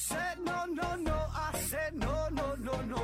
[0.00, 1.18] said no, no, no.
[1.34, 3.02] I said no, no, no, no.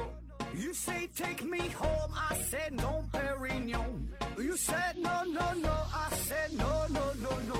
[0.54, 2.11] You say take me home.
[2.14, 4.09] I said no, Perignon.
[4.39, 5.75] You said no, no, no.
[5.93, 7.59] I said no, no, no, no.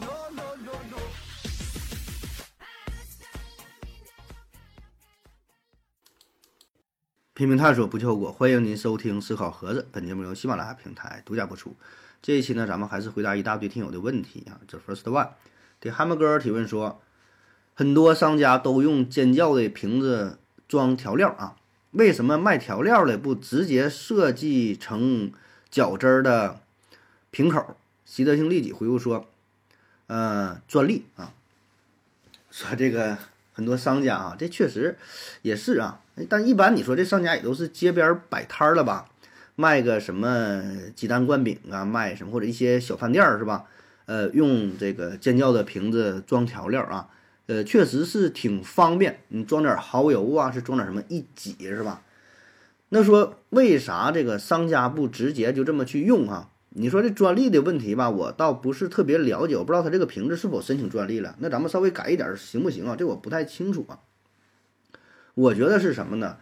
[0.00, 0.98] No, no, no, no.
[7.34, 8.32] 拼命探索，不计后果。
[8.32, 11.76] 欢迎您收听《思考盒子》，本节目由喜马拉雅平台独家播出。
[12.22, 14.58] 这一期呢，咱们还是回答一大堆听友的问题啊。
[14.66, 15.28] 这 first one，
[15.80, 17.00] 这哈姆哥提问说，
[17.78, 20.36] 很多商家都用尖叫的瓶子
[20.66, 21.54] 装调料啊，
[21.92, 25.30] 为什么卖调料的不直接设计成
[25.72, 26.58] 饺汁儿的
[27.30, 27.76] 瓶口？
[28.04, 29.28] 习得性利己回复说，
[30.08, 31.32] 呃，专利啊。
[32.50, 33.16] 说这个
[33.52, 34.98] 很多商家啊，这确实
[35.42, 36.00] 也是啊。
[36.28, 39.08] 但一般你说这商家也都是街边摆摊儿了吧，
[39.54, 40.64] 卖个什么
[40.96, 43.66] 鸡蛋灌饼啊，卖什么或者一些小饭店儿是吧？
[44.06, 47.08] 呃，用这个尖叫的瓶子装调料啊，
[47.48, 49.20] 呃，确实是挺方便。
[49.28, 52.02] 你装点蚝油啊，是装点什么一挤是吧？
[52.90, 56.50] 那说为啥这个商家不直接就这么去用啊？
[56.70, 61.34] 你说这专利的问题吧，我倒不是特别了解，我不知道他这个瓶子是否申请专利了。
[61.38, 62.94] 那咱们稍微改一点行不行啊？
[62.96, 63.98] 这我不太清楚啊。
[65.34, 66.36] 我觉得是什么呢？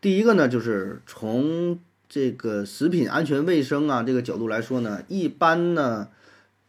[0.00, 6.08] 第一个呢，就是从这个食品安全卫生啊这个角度来说呢，一般呢，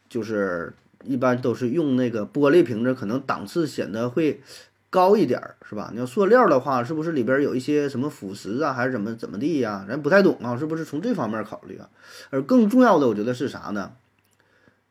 [0.10, 0.74] 就是
[1.08, 4.42] 一般都是用那个玻璃瓶子，可能档次显得会
[4.90, 5.90] 高一点儿，是吧？
[5.94, 9.86] 你要塑料的话，是不是里边有一些什么腐蚀啊，还是怎么怎么地呀？
[9.88, 11.90] 咱不太懂啊，是不是从这方面考虑啊？
[12.30, 13.94] 而更重要的，我觉得是啥呢？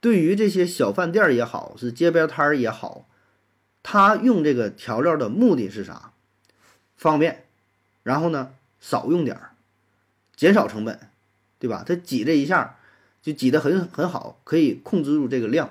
[0.01, 3.09] 对于这些小饭店也好，是街边摊儿也好，
[3.83, 6.13] 他用这个调料的目的是啥？
[6.97, 7.45] 方便，
[8.03, 9.51] 然后呢，少用点儿，
[10.37, 11.01] 减少成本，
[11.59, 11.83] 对吧？
[11.87, 12.77] 它挤这一下
[13.23, 15.71] 就挤得很很好，可以控制住这个量。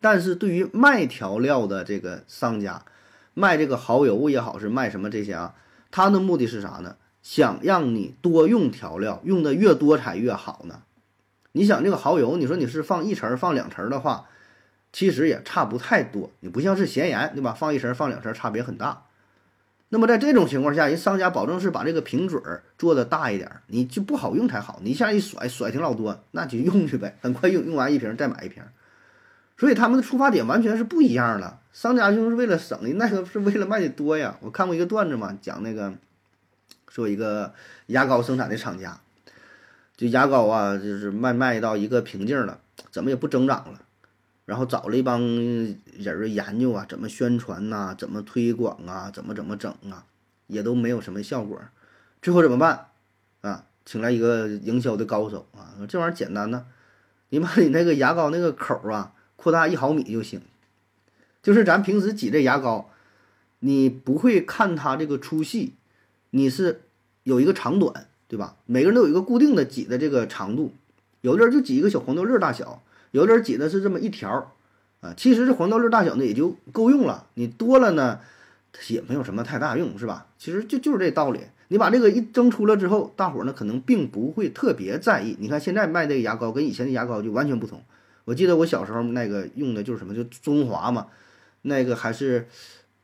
[0.00, 2.84] 但是对于卖调料的这个商家，
[3.34, 5.54] 卖这个蚝油也好，是卖什么这些啊？
[5.90, 6.96] 他的目的是啥呢？
[7.22, 10.82] 想让你多用调料，用的越多才越好呢。
[11.52, 14.26] 你想这个蚝油，你说你是放一层放两层的话，
[14.92, 16.30] 其实也差不太多。
[16.40, 17.52] 你不像是咸盐，对吧？
[17.52, 19.04] 放一层放两层差别很大。
[19.88, 24.80] 那么在这种情况下，人商家保证是把这个瓶嘴儿做的大一点儿，你就不好用才好。
[24.82, 28.62] 你一下一甩，甩挺老多，那就用去呗，很快用，用完一瓶再买一瓶。
[29.58, 31.58] 所以他们的出发点完全是不一样的。
[31.72, 34.36] 商家就是为了省的，那个是为了卖的多呀。
[34.40, 35.92] 我看过一个段子嘛，讲那个
[36.88, 37.52] 说一个
[37.86, 39.00] 牙膏生产的厂家，
[39.96, 42.60] 就牙膏啊，就是卖卖到一个瓶颈了，
[42.90, 43.82] 怎么也不增长了。
[44.44, 50.04] 然后找了一帮人儿研究啊，怎么宣传呐，怎么推广啊，怎么怎么整啊，
[50.46, 51.60] 也都没有什么效果。
[52.22, 52.86] 最后怎么办
[53.42, 53.66] 啊？
[53.84, 56.64] 请来一个营销的高手啊，这玩意儿简单呢，
[57.28, 60.42] 你把你那个牙膏那个口儿啊扩大一毫米就行。
[61.40, 62.90] 就是咱平时挤这牙膏，
[63.60, 65.74] 你不会看它这个粗细，
[66.30, 66.82] 你是
[67.22, 68.56] 有一个长短，对吧？
[68.66, 70.74] 每个人都有一个固定的挤的这个长度，
[71.20, 72.82] 有的人就挤一个小黄豆粒儿大小。
[73.12, 74.52] 有的人挤的是这么一条，
[75.00, 77.26] 啊，其实这黄豆粒大小呢也就够用了。
[77.34, 78.20] 你多了呢，
[78.88, 80.26] 也没有什么太大用，是吧？
[80.38, 81.40] 其实就就是这道理。
[81.68, 85.36] 你把这个一蒸出了之后，大伙儿呢可能并不会特别在意。
[85.38, 87.80] 你看现在卖这个牙膏跟以前的牙膏就完全不同。
[88.28, 91.06] 我记得我小时候那个用的就是什么，就中华嘛，
[91.62, 92.46] 那个还是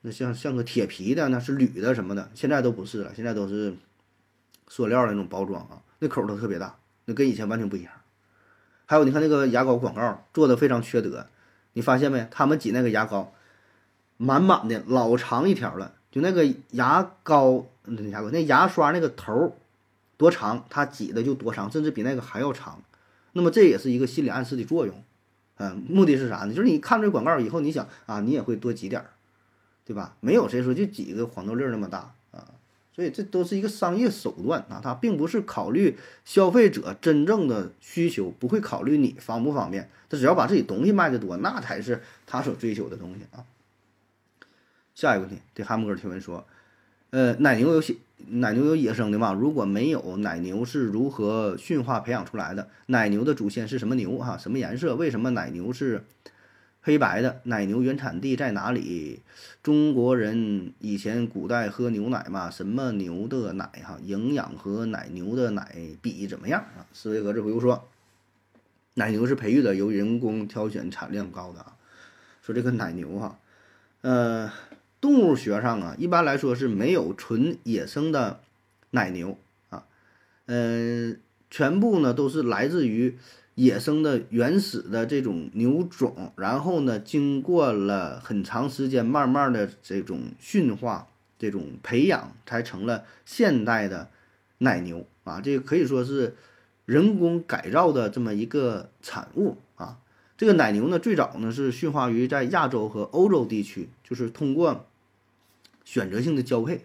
[0.02, 3.74] 那像像个铁皮的，那是铝的什么的，现在都不是了，现在都是
[4.68, 6.76] 塑料的那种包装啊，那口都特别大，
[7.06, 7.90] 那跟以前完全不一样。
[8.84, 11.26] 还有，你看那个牙膏广告做的非常缺德，
[11.72, 12.28] 你发现没？
[12.30, 13.32] 他们挤那个牙膏，
[14.18, 19.56] 满满的老长一条了，就那个牙膏，那牙膏那牙刷那个头
[20.18, 22.82] 多长，它挤的就多长，甚至比那个还要长。
[23.32, 25.02] 那么这也是一个心理暗示的作用，
[25.56, 26.52] 嗯，目的是啥呢？
[26.52, 29.10] 就是你看这广告以后，你想啊，你也会多挤点儿，
[29.84, 30.16] 对吧？
[30.20, 32.50] 没有谁说就挤个黄豆粒儿那么大啊。
[32.92, 43.44] 所以这都是一个商业手段啊，它并不是考虑消费者真正的需求，不会考虑你方不方便，他只要把自己东西卖的多，那才是他所追求的东西啊。
[44.94, 46.46] 下一个问题，对哈姆哥提问说，
[47.14, 47.96] 呃，奶牛有野
[48.26, 49.32] 奶牛有野生的吗？
[49.32, 52.68] 如果没有，奶牛是如何驯化培养出来的？
[52.86, 54.18] 奶牛的祖先是什么牛？
[54.18, 54.96] 哈，什么颜色？
[54.96, 56.02] 为什么奶牛是？
[56.82, 59.20] 黑白的奶牛原产地在哪里？
[59.62, 62.50] 中国人以前古代喝牛奶嘛？
[62.50, 63.96] 什么牛的奶哈？
[64.02, 66.82] 营养和奶牛的奶比怎么样啊？
[66.92, 67.88] 思维盒子回复说，
[68.94, 71.76] 奶牛是培育的，由人工挑选，产量高的啊。
[72.42, 73.38] 说这个奶牛哈，
[74.00, 74.50] 呃，
[75.04, 78.40] 动物学上啊，一般来说是没有纯野生的
[78.92, 79.36] 奶牛
[79.68, 79.84] 啊，
[80.46, 81.20] 嗯，
[81.50, 83.18] 全部呢都是来自于
[83.54, 91.06] 野生的原始的这种牛种，然后呢，经过了很长时间，慢慢的这种驯化、
[91.38, 94.08] 这种培养，才成了现代的
[94.56, 95.42] 奶牛啊。
[95.42, 96.34] 这个可以说是
[96.86, 99.98] 人工改造的这么一个产物啊。
[100.38, 104.86] 这个奶牛呢，最早呢是驯化于在亚洲和欧洲地区，就是通过
[105.84, 106.84] 选择性的交配。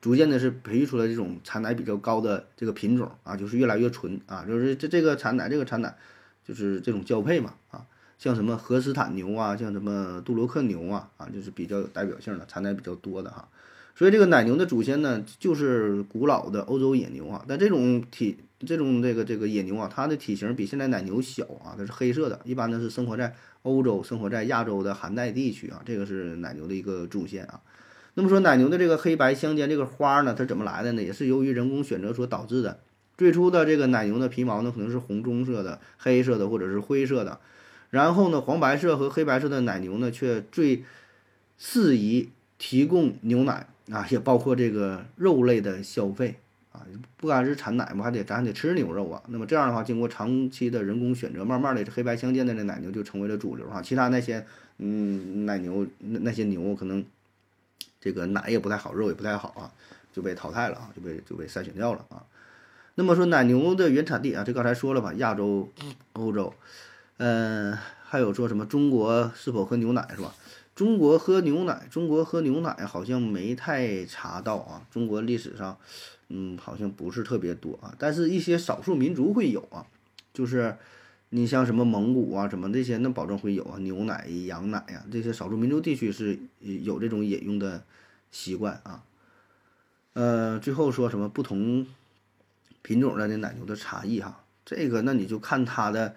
[0.00, 5.94] 逐渐的是培育出来这种产奶比较高的这个品种啊，就是越来越纯啊，就是这这个产奶这个产奶
[6.42, 7.84] 就是这种交配嘛啊，
[8.18, 13.46] 像什么荷斯坦牛啊，像什么杜洛克牛啊啊，就是比较有代表性的产奶比较多的哈。
[13.94, 17.44] 所以这个奶牛的祖先呢，就是古老的欧洲野牛啊。
[17.46, 23.34] 但这种体这种这个这个野牛啊，它的体型比现在奶牛小啊，它是黑色的，一般呢是生活在
[23.64, 27.60] 欧洲、生活在亚洲的寒带地区啊，这个是奶牛的一个祖先啊。
[28.14, 31.02] 那么说奶牛的这个黑白相间这个花呢，它怎么来的呢？
[31.02, 32.78] 也是由于人工选择所导致的。
[33.16, 37.38] 最初的这个奶牛的皮毛呢，可能是红棕色的、黑色的或者是灰色的。
[37.90, 40.84] 然后呢，黄白色和黑白色的奶牛呢，却最
[41.58, 46.36] 适宜提供牛奶啊，也包括这个肉类的消费
[46.72, 46.82] 啊。
[47.16, 49.22] 不单是产奶嘛，还得咱还得吃牛肉啊。
[49.28, 53.80] 那么这样的话，经过长期的人工选择，慢慢的这黑白相间的这奶牛就成为了主流啊。
[53.80, 54.44] 其他那些
[54.78, 57.04] 嗯奶牛那那些牛可能。
[58.00, 59.70] 这个奶也不太好，肉也不太好啊，
[60.12, 62.24] 就被淘汰了啊，就被就被筛选掉了啊。
[62.96, 65.68] 那么说奶牛的原产地啊，这刚才说了吧，亚洲、
[66.14, 66.52] 欧洲，
[67.18, 70.34] 嗯，还有说什么中国是否喝牛奶是吧？
[70.74, 74.86] 中国喝牛奶，中国喝牛奶好像没太查到啊。
[74.90, 75.76] 中国历史上，
[76.28, 79.84] 嗯，好像不是特别多啊，但是一些少数民族会有啊，
[80.32, 80.74] 就是
[81.30, 87.82] 你像什么蒙古啊，什么这些，那保证会有啊，牛奶、羊奶呀，这些少数民族地区是有这种饮用的。
[88.32, 89.02] 习惯啊，
[90.12, 91.84] 呃，最后说什么不同
[92.80, 96.14] 品种的那奶牛的差异哈，这个那你就看它的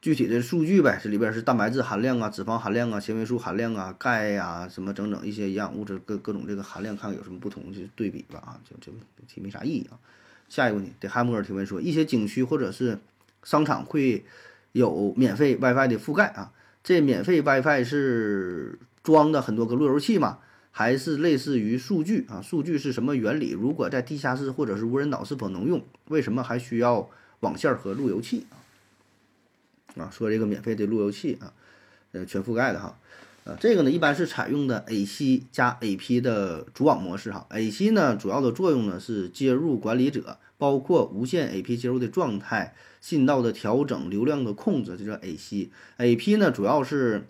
[0.00, 8.98] 具体的数据呗，这里边是蛋白质含量啊、脂肪含量啊、纤维素含量啊、钙呀什么整整一些营养物质各各种这个含量，看看有什么不同就对比吧啊，就就
[9.42, 10.00] 没啥意义啊。
[10.48, 12.98] 下一个问题，对汉姆尔提问说，一些景区或者是
[13.42, 14.24] 商场会
[14.72, 16.52] 有免费 WiFi 的覆盖啊，
[16.82, 20.38] 这免费 WiFi 是装的很多个路由器嘛？
[20.70, 22.40] 还是类似于数据啊？
[22.40, 23.50] 数据是什么原理？
[23.50, 25.82] 如果在地下室或者是无人岛是否能用？
[26.08, 30.04] 为什么还需要网线和路由器啊？
[30.04, 31.52] 啊，说这个免费的路由器啊，
[32.12, 32.96] 呃，全覆盖的哈，
[33.42, 37.46] 呃，这个呢一般是采用的 AC 加 AP 的主网模式哈。
[37.48, 42.76] AC 呢主要的作用呢是接入管理者，包括无线 AP 接入的状态、
[43.08, 45.70] 信道的调整、流量的控制，这叫 AC。
[45.98, 47.24] AP 呢主要是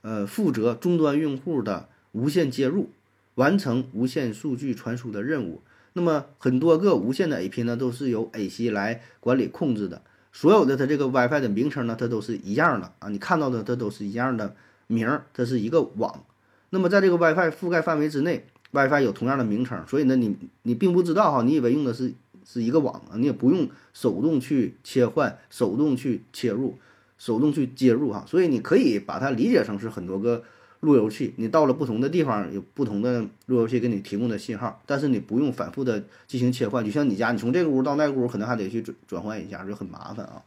[0.00, 1.88] 呃负责终端用户的。
[2.12, 2.90] 无线接入，
[3.36, 5.62] 完成无线数据传输的任务。
[5.92, 10.02] 那么很多个无线的 AP 呢，都是由 AC 来管理控制的。
[10.32, 14.56] 所有的它这个 WiFi 的名称呢，它都是一样的啊，你看到的它都是一样的
[14.88, 16.24] 名儿，它是一个网。
[16.70, 22.12] 那么在这个 WiFi 覆盖范围之内，WiFi 有同样的名称，所以呢，你你并不知道哈，你以为用的是
[22.44, 26.78] 是一个网啊，你也不用手动去切换、手动去切入、
[27.18, 30.42] 手动去接入哈，所以你可以把它理解成是很多个。
[30.82, 36.82] 路由器，你到了不同的地方，有不同的路由器给你提供的信号，但是你不用反复的进行切换。
[36.82, 40.42] 就像你家，你从这个屋到那个屋，可能还得去转转换一下，就很麻烦啊。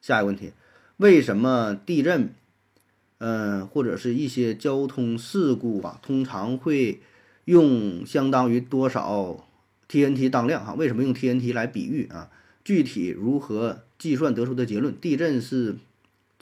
[0.00, 0.50] 下一个问题，
[0.96, 2.34] 为什么地震，
[3.18, 7.00] 嗯，或者是一些交通事故啊，通常会
[7.44, 9.46] 用相当于多少
[9.90, 10.64] TNT 当量？
[10.64, 12.30] 哈，为什么用 TNT 来比喻啊？
[12.64, 14.94] 具体如何计算得出的结论？
[15.00, 15.76] 地震是？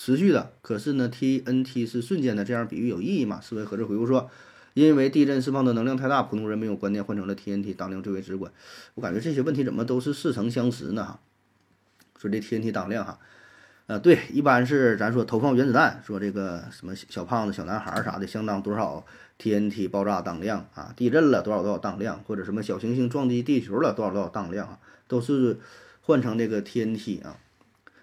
[0.01, 3.41] 持续的，可是呢，TNT 是瞬间的，这样比喻有意义吗？
[3.41, 4.31] 思维盒子回复说，
[4.75, 8.53] 因为地震释放的能量太大，普通人没有观念，换成了 TNT 当量最为直观。
[8.95, 11.05] 我感觉这些问题怎么都是似曾相识呢？
[11.05, 11.21] 哈，
[12.17, 13.19] 说这 TNT 当量哈，
[13.89, 19.03] 呃，对，一般是咱说投放原子弹，说这个什么小胖子、小男孩啥的，相当多少
[19.39, 20.93] TNT 爆炸当量啊？
[20.95, 24.79] 地震了多少多少当量，或者什么小行星撞击地球了多少多少当量啊？
[25.09, 25.59] 都是
[26.03, 27.39] 换成这个 TNT 啊。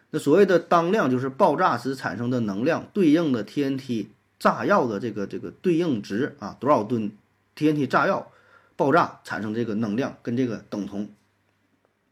[0.09, 4.07] 那所谓的当量就是爆炸时产生的能量对应的 TNT
[4.39, 7.11] 炸药的这个这个对应值啊，多少吨
[7.55, 8.31] TNT 炸药
[8.75, 11.09] 爆炸产生这个能量跟这个等同。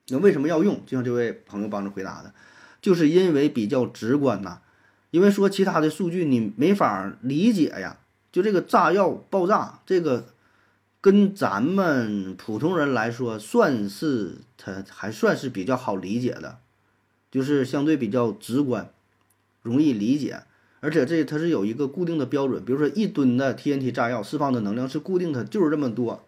[0.10, 0.86] 那为什么要用？
[0.86, 2.34] 就像这位朋友帮着回答的，
[2.84, 4.60] 就是因为比较直观呐。
[5.10, 7.98] 因为说其他的数据你没法理解呀。
[8.32, 10.26] 就这个炸药爆炸，这个
[11.02, 16.60] 跟咱们普通人来说，算是它还算是比较好理解的。
[17.32, 18.90] 就是相对比较直观，
[19.64, 20.44] 容易理解，
[20.82, 26.26] 而且这它是有一个固定的标准，比如说一吨的 TNT 炸药释放的能量是固定的，就是这么多，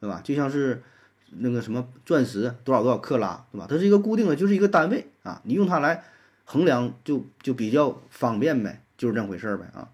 [0.00, 0.20] 对吧？
[0.22, 0.82] 就像是
[1.30, 3.66] 那个什么钻石多少多少克拉，对吧？
[3.68, 6.04] 它是一个固定的，就是一个单位啊，你用它来
[6.44, 9.90] 衡量就就比较方便呗，就是这回事儿呗啊。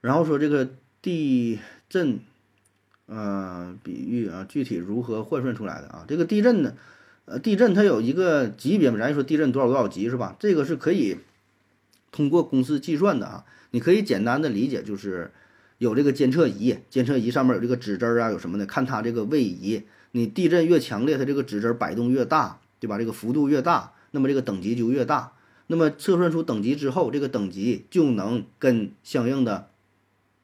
[0.00, 0.68] 然后说这个
[1.02, 1.58] 地
[1.88, 2.20] 震，
[3.06, 6.04] 呃，比喻啊，具体如何换算出来的啊？
[6.06, 6.74] 这个地震呢，
[7.24, 10.36] 呃，地震它有一个级别嘛，咱说地震多少多少级是吧？
[10.38, 11.18] 这个是可以
[12.12, 13.44] 通过公式计算的啊。
[13.72, 15.32] 你可以简单的理解就是
[15.78, 19.82] 有这个监测仪，监测仪上面有这个指针啊，有什么的，看它这个位移。
[20.16, 22.96] 你地震越强烈，它这个指针摆动越大，对吧？
[22.98, 25.32] 这个幅度越大，那么这个等级就越大。
[25.66, 29.70] 那么测算出等级之后，这个等级就能跟相应的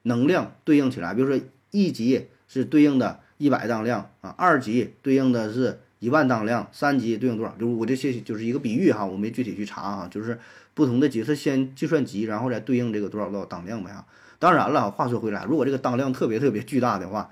[0.02, 1.14] 能量对应起来。
[1.14, 7.54] 比如说一级是对应的一百当量啊，二级对应的是一万当量，三级对应多少？
[7.60, 10.36] 就是我这些就是一个比喻哈，我没具体去查啊，就是
[10.74, 14.04] 不同的级是先计算级，然后再对应这个多少多少当量呗啊。
[14.40, 17.30] 当然了，话说回来，如果这个当量特别特别巨大的话，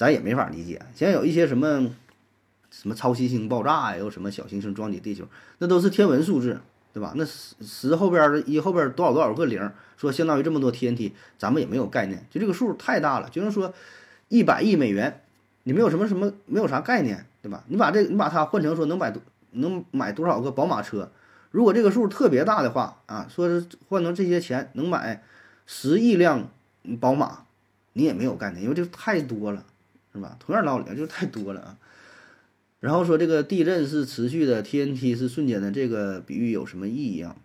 [0.00, 1.90] 咱也没法理解，现在有一些什么
[2.70, 5.26] 什么超新星爆炸呀，又什么小行星撞击地球，
[5.58, 6.58] 那都是天文数字，
[6.94, 7.12] 对吧？
[7.16, 13.74] 那十十后边的一后边多少多少个零，说相当于这么多 TNT，咱们也没有概念，就这个数太大了，就是说
[14.28, 15.20] 一百亿美元，
[15.64, 17.62] 你没有什么什么没有啥概念，对吧？
[17.68, 21.12] 你把这你把它换成说能买多能买多少个宝马车，
[21.50, 25.22] 如果这个数特别大的话啊，说是换成这些钱能买
[25.66, 26.48] 十亿辆
[26.98, 27.44] 宝马，
[27.92, 29.66] 你也没有概念，因为这太多了。
[30.12, 30.36] 是吧？
[30.40, 31.76] 同样道理，就是太多了啊。
[32.80, 37.36] 然后说这个地震是持续的，TNT 是瞬间的，这个比喻有什么意义啊？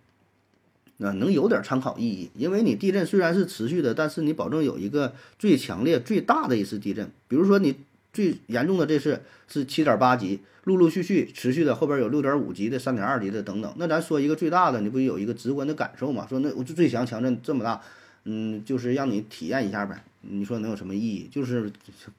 [0.98, 7.10] 啊，能有点参考意义，因为你地震虽然是持续的，但是你保证有一个最强烈、最大的一次地震。
[7.28, 7.76] 比如说你
[8.14, 13.70] 最严重的这次是七点八级，陆陆续续持续的，后边有六点五级的、三点二级的等等。
[13.76, 16.26] 那咱说一个最大的，你不有一个直观的感受嘛？
[16.26, 17.82] 说那我就最强强震这么大，
[18.24, 20.02] 嗯，就是让你体验一下呗。
[20.28, 21.28] 你说能有什么意义？
[21.28, 21.72] 就是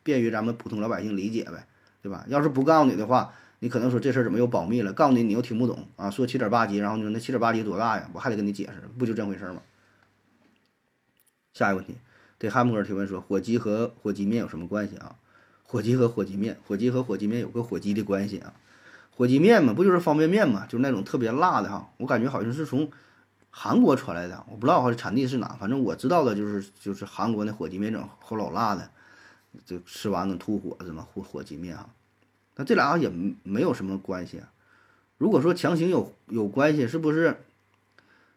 [0.03, 1.65] 便于咱们普通老百姓理解呗，
[2.01, 2.25] 对吧？
[2.27, 4.93] 要是不告诉你的话，你可能说这事儿怎么又保密了？
[4.93, 6.09] 告诉你你又听不懂啊？
[6.09, 8.09] 说七点八级，然后你说那七点八级多大呀？
[8.13, 9.61] 我还得跟你解释，不就这回事吗？
[11.53, 11.95] 下一个问题，
[12.37, 15.15] 对汉姆尔提问说，火鸡和火鸡面有什么关系啊？
[15.63, 18.53] 火鸡和火鸡面，火鸡和火鸡面有个火鸡的关系啊？
[19.11, 20.65] 火鸡面嘛，不就是方便面嘛？
[20.65, 22.89] 就是那种特别辣的哈，我感觉好像是从。
[23.59, 28.87] 韩国传来的，我不知道它的产地是哪，反正我知道的就是就是韩国那火鸡面整齁老辣的，
[29.65, 31.89] 就吃完能吐火子嘛，火火鸡面哈。
[32.55, 33.09] 那这俩也
[33.41, 34.51] 没有什么关系啊。
[35.17, 37.37] 如果说强行有有关系，是不是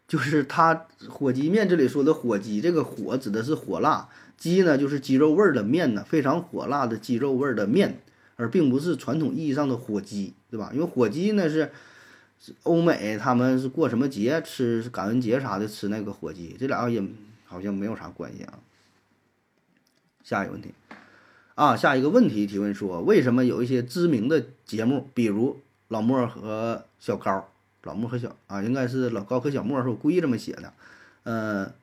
[0.07, 8.01] 就是它火鸡面这里说的火鸡，这个火指的是火辣，鸡呢就是鸡肉味儿的面呢，非常火辣的鸡肉味儿的面，
[8.37, 10.71] 而并不是传统意义上的火鸡，对吧？
[10.73, 11.71] 因为火鸡呢是。
[12.63, 17.03] 欧美他们是过什么节吃感恩节啥的吃那个火鸡，这俩也
[17.45, 18.59] 好像没有啥关系啊。
[20.23, 20.73] 下一个问题
[21.55, 27.47] 啊，下一个问题提问说，为什么有一些知名的节目，比如老莫和小高，
[27.83, 30.73] 老莫和小啊，应该是老高和小莫是我故意这么写的，
[31.23, 31.73] 呃，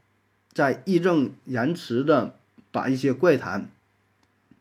[0.53, 2.35] 在义正言辞的
[2.73, 3.69] 把一些怪谈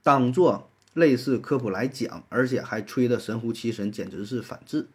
[0.04, 4.88] 当做类似科普来讲，而且还吹得神乎其神，简直是反智。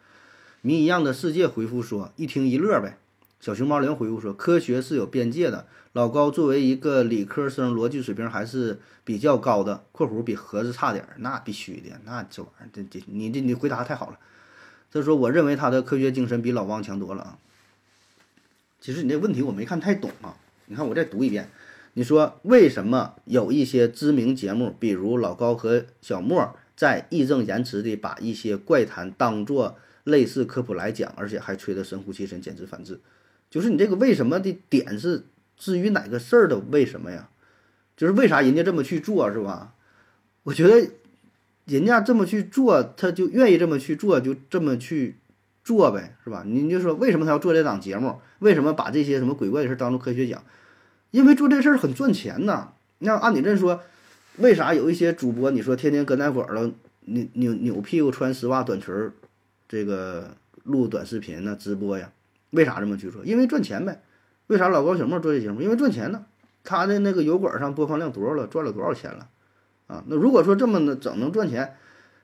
[0.65, 2.97] 谜一样的世界回复说：“一听一乐呗。”
[3.41, 9.83] 小熊猫零回复说：“科学是有边界的。”老高作为一个理科生，逻辑水平还是比较高的。
[9.91, 14.17] （括弧比盒子差点，那必须的，那这玩意儿，这这你这你回答太好了。）
[14.89, 17.37] 他说：“我认为他的科学精神比老汪强多了啊。”
[18.79, 20.37] 其实你这问题我没看太懂啊。
[20.67, 21.49] 你看我再读一遍，
[21.95, 29.75] 你说为什么有一些知名节目，比如老高和小莫，在义正言辞地把一些怪谈当做？
[30.03, 32.99] 类似科普来讲，而且还吹得神乎其神，简直反智。
[33.49, 37.29] 就是你这个为什么的点是至于哪个事儿的为什么呀？
[37.95, 39.75] 就是为啥人家这么去做是吧？
[40.43, 40.91] 我觉得
[41.65, 45.17] 人家这么去做，他就愿意这么去做，就这么去
[45.63, 46.43] 做呗，是吧？
[46.45, 48.19] 你就说为什么他要做这档节目？
[48.39, 50.43] 为什么把这些什么鬼怪的事当做科学讲？
[51.11, 52.73] 因为做这事儿很赚钱呐。
[52.99, 53.81] 那按你这说，
[54.37, 59.13] 为啥有一些主播你说天天搁那会儿了，扭扭扭屁股穿丝袜短裙儿？
[59.73, 62.11] 这个录短视频呢，直播呀，
[62.51, 63.25] 为啥这么去做？
[63.25, 64.03] 因为赚钱呗。
[64.45, 65.63] 为啥老高小莫做这节目？
[65.63, 66.25] 因为赚钱呢。
[66.63, 68.45] 他的那个油管上播放量多少了？
[68.45, 69.29] 赚了多少钱了？
[69.87, 71.73] 啊，那如果说这么的整能赚钱，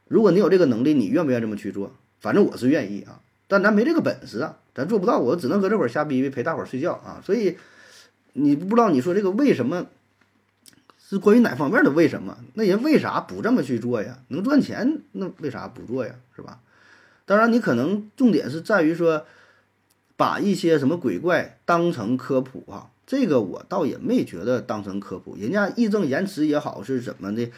[0.08, 1.91] 如果你有这个能力，你愿不愿意这么去做？
[2.20, 7.20] 反正我是愿意啊，但咱没这个本事啊，咱做不到，我只能搁这会儿瞎逼逼陪大伙儿睡觉啊。
[7.25, 7.58] 所以
[8.34, 9.88] 你不知道你说这个为什么
[11.00, 12.38] 是关于哪方面的为什么？
[12.53, 14.20] 那人为啥不这么去做呀？
[14.27, 16.13] 能赚钱，那为啥不做呀？
[16.36, 16.60] 是吧？
[17.29, 19.24] 当然，你可能重点是在于说，
[20.17, 25.38] 把一些什么鬼怪当成科普啊，这个我倒也没觉得当成科普。
[25.39, 27.51] 人家义正言辞也好是怎么的，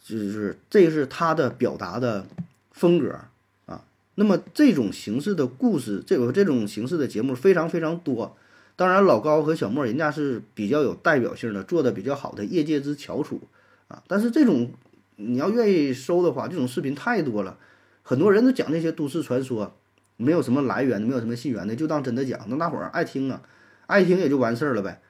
[0.00, 2.24] 就是这是他的表达的
[2.70, 3.18] 风格
[3.66, 3.84] 啊。
[4.14, 8.36] 那么这种形式的故事，这个这种形式的节目非常非常多。
[8.76, 13.40] 当然，老高和小莫人家是比较有代表性的，做的比较好的业界之翘楚
[13.88, 14.00] 啊。
[14.06, 14.70] 但是这种
[15.16, 17.58] 你要愿意收的话，这种视频太多了，
[18.04, 19.74] 很多人都讲那些都市传说，
[20.16, 23.42] 没有什么来源，没有什么信源的，就当真的讲，那大伙儿爱听啊，
[23.86, 25.00] 爱听也就完事儿了呗。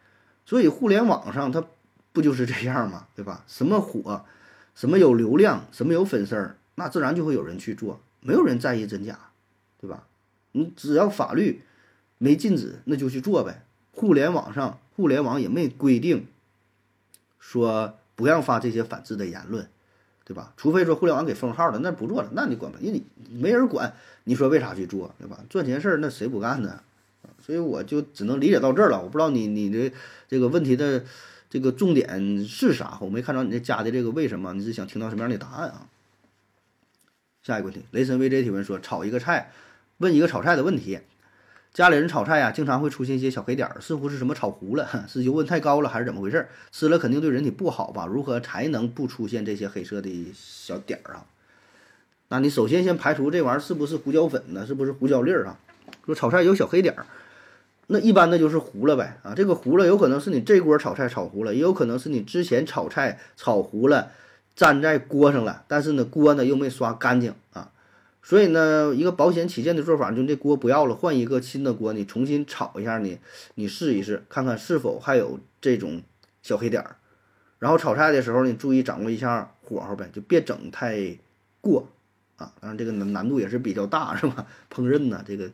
[0.46, 1.62] 所以互联网上它
[2.12, 3.08] 不就是这样吗？
[3.14, 3.44] 对吧？
[3.46, 4.24] 什么火，
[4.74, 9.18] 什么有流量，什么有粉丝儿，那自然就会有人去做，没有人在意真假，
[9.78, 10.06] 对吧？
[10.52, 11.60] 你只要法律。
[12.16, 13.66] 没禁止，那就去做呗。
[13.90, 16.26] 互联网上，互联网也没规定
[17.38, 19.68] 说不让发这些反制的言论，
[20.24, 20.52] 对吧？
[20.56, 25.38] 除非说互联网给封号了，那不做了，那你管吧，因为你没人管，你说为啥去做，对吧？
[25.50, 26.80] 赚钱事儿那谁不干呢？
[27.44, 29.02] 所以我就只能理解到这儿了。
[29.02, 29.92] 我不知道你你的
[30.26, 31.04] 这个问题的
[31.50, 34.54] 这个重点是啥，我没看着你这加的这个为什么？
[34.54, 35.86] 你是想听到什么样的答案啊？
[37.42, 39.52] 下一个问题，雷神 VJ 提问说：炒一个菜，
[39.98, 41.00] 问一个炒菜的问题。
[41.74, 46.46] 家里人炒菜呀，经常会出现一些小黑点儿，似乎是什么炒糊了， 是油温太高了，还是怎么回事？
[46.70, 48.06] 吃了肯定对人体不好吧？
[48.06, 51.26] 如何才能不出现这些黑色的小点儿啊？
[52.28, 54.64] 那你首先先排除这玩意儿是不是胡椒粉呢？
[54.64, 55.58] 是不是胡椒粒儿啊？
[56.06, 57.06] 说炒菜有小黑点儿，
[57.88, 59.34] 那一般的就是糊了呗啊！
[59.34, 64.12] 这个糊了有可能是你这锅炒菜炒糊了，也有可能是你之前炒菜炒糊了，
[64.54, 67.72] 粘在锅上了，但是呢锅呢又没刷干净啊。
[68.26, 73.18] 所以呢，一个保险起见的做法，就这锅不要了，换一个新的锅，你重新炒一下，你
[73.56, 76.02] 你试一试，看看是否还有这种
[76.42, 76.96] 小黑点儿。
[77.58, 81.18] 然后炒菜的时候，你注意掌握一下火候呗，就别整太
[81.60, 81.86] 过
[82.36, 82.50] 啊。
[82.60, 84.46] 当然这个难难度也是比较大，是吧？
[84.74, 85.50] 烹饪呢，这个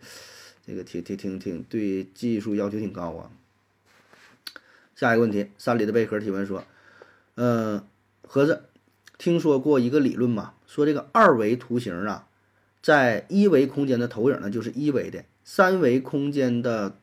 [0.65, 3.31] 这个挺挺挺挺对技术要求挺高啊。
[4.95, 6.63] 下一个问题，山里的贝壳提问说，
[7.35, 7.85] 嗯，
[8.29, 8.63] 盒子，
[9.19, 10.55] 听说过一个理论吗？
[10.69, 12.29] 说这个二维图形啊。
[12.83, 16.97] 在一维空间的投影呢，就是一维的；三维空间的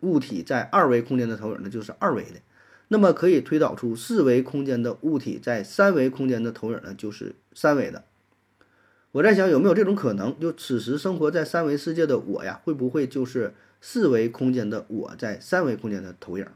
[0.00, 2.40] 物体在二维空间的投影呢，就是二维的。
[2.88, 8.04] 那么可以推导出四维空间的物体在三维空间的投影呢，就是三维的。
[9.12, 16.46] 我在想有没有这种可能，就此时生活在三维世界的我呀，会不会就是四维空间的我在三维空间的投影？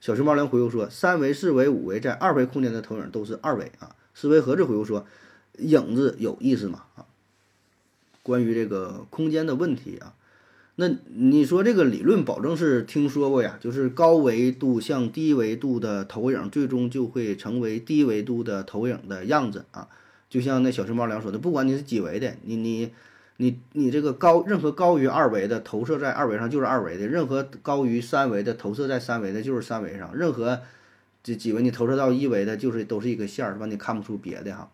[0.00, 3.94] 小熊猫粮回复说：三维、四维、五维在二维空间的投影都是二维啊。
[4.12, 5.06] 思维盒子回复说：
[5.58, 6.84] 影子有意思吗？
[6.96, 7.06] 啊？
[8.24, 10.14] 关于这个空间的问题啊，
[10.76, 13.58] 那你说这个理论保证是听说过呀？
[13.60, 19.88] 就是高维度向低维度的投影，最终就会成为低维度的投影的样子啊。
[20.30, 22.90] 就像那小熊猫粮说的，不管你是几维的，你你
[23.36, 30.60] 你你这个高任何高于二维的投射在二维上就是二维的，任何高于三维的投射在三维的就是三维上，任何
[31.22, 33.66] 这几维你投射到一维的，就是都是一个线儿，是吧？
[33.66, 34.70] 你看不出别的哈。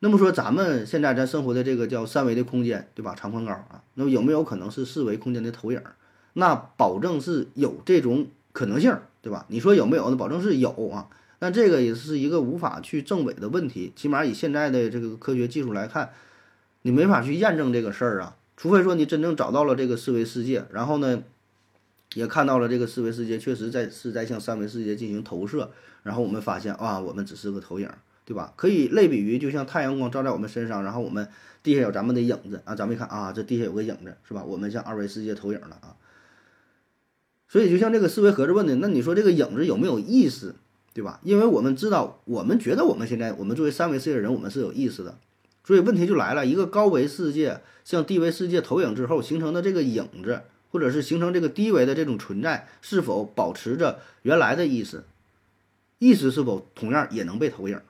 [0.00, 3.14] 那么说，咱们现在咱生活的这个叫三维的空间，对吧？
[3.14, 5.80] 长宽高啊，那么有没有可能是四维空间的投影？
[6.34, 9.46] 那保证是有这种可能性，对吧？
[9.48, 10.10] 你说有没有？
[10.10, 11.08] 那保证是有啊。
[11.38, 16.10] 但这个也是一个无法去证伪的问题，起码以现在的这个科学技术来看，
[16.82, 18.36] 你没法去验证这个事儿啊。
[18.56, 21.22] 除非说你真正找到了这个四维世界，然后呢，
[22.14, 25.70] 也看到了这个四维世界确实在是在向三维世界进行投射，
[26.02, 27.88] 然后我们发现啊，我们只是个投影。
[28.26, 28.52] 对吧？
[28.56, 31.28] 可以类比于，就像太阳光照在我们身上，然后我们
[31.62, 34.42] 地下有咱们的影子啊，咱们一看啊，这地下有个影子，是吧？
[34.44, 35.94] 我们向二维世界投影了啊。
[37.48, 40.56] 所以就像这个思维盒子问的，那你说这个影子有没有意识，
[40.92, 41.20] 对吧？
[41.22, 45.16] 因为我们知道，我们觉得我们现在，我们作为三维世界的人，我们是有意识的。
[45.62, 55.04] 所以问题就来了，一个高维世界向低维世界投影之后形成的这个影子，或者是形成这个低维的这种存在，是否保持着原来的意识？
[55.98, 57.80] 意识是否同样也能被投影？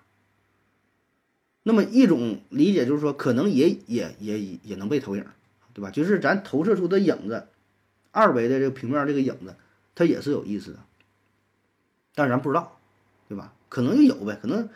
[1.68, 5.24] 那么一种理解就是说，可能也也也也能被投影，
[5.74, 5.90] 对吧？
[5.90, 7.48] 就是咱投射出的影子，
[8.12, 9.56] 二维的这个平面这个影子，
[9.96, 10.78] 它也是有意思的，
[12.14, 12.78] 但是咱不知道，
[13.28, 13.52] 对吧？
[13.68, 14.68] 可能就有呗，可能，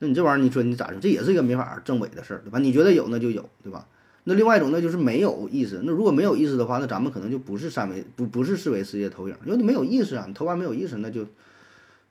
[0.00, 1.00] 那你这玩意儿你说你咋说？
[1.00, 2.58] 这也是一个没法证伪的事儿，对吧？
[2.58, 3.88] 你觉得有那就有，对吧？
[4.24, 5.80] 那另外一种那，就是没有意思。
[5.82, 11.26] 那如果没有意思的话，那咱们可能就不是三维，不不是四维世界投影，因为你没有意思啊，你投完没有意思，那就。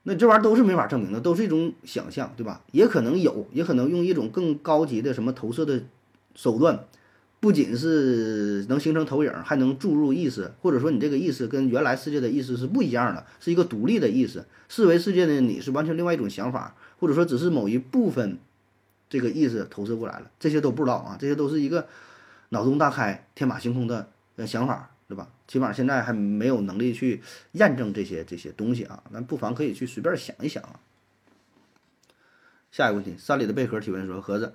[0.10, 2.62] 那这玩意儿都是没法证明的，都是一种想象，对吧？
[2.72, 5.84] 也可能有，也可能用一种更高级的什么投射的
[6.34, 6.86] 手段，
[7.42, 14.46] 不仅是能形成投影，还能注入意识，或者说你这个意识跟原来世界的意识是不一样的，是一个独立的意识。
[14.70, 18.38] 四维世界的你是完全另外一种想法，或者说只是某一部分
[19.10, 21.86] 这个意识投射过来了，这些都不知道啊，这些都是一个
[22.50, 24.92] 脑洞大开、天马行空的呃想法。
[25.08, 25.30] 对吧？
[25.48, 27.22] 起码现在还没有能力去
[27.54, 30.80] 验证这些这些东西啊，咱不妨可以去随便想一想啊。
[32.72, 34.54] 下一个问题，山里的贝壳提问说：盒子，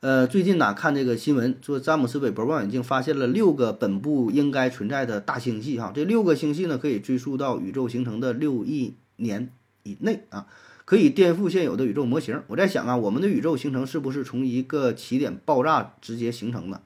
[0.00, 10.46] 呃，最近呐看这个新闻说，詹姆斯韦伯望远镜发现了六个本不应该存在的大星系哈，这六个星系呢可以追溯到宇宙形成的六亿年以内啊，
[10.86, 12.42] 可以颠覆现有的宇宙模型。
[12.46, 16.80] 我在想啊，我们的宇宙形成是不是从一个起点爆炸直接形成的？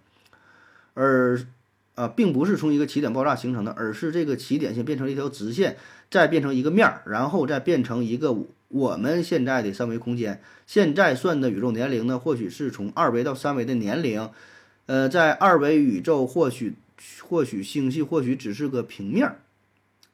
[0.95, 1.41] 而
[1.95, 5.77] 啊，并不是从一个起点爆炸形成的，而是这个起点先变成一条直线，
[6.11, 8.37] 再变成一个面儿，然后再变成一个
[8.69, 10.41] 我们现在的三维空间。
[10.67, 14.29] 现在算的宇宙年龄呢，或许是从二维到三维的年龄。
[14.87, 16.75] 呃，在二维宇宙，或许
[17.23, 19.39] 或许星系或许只是个平面儿。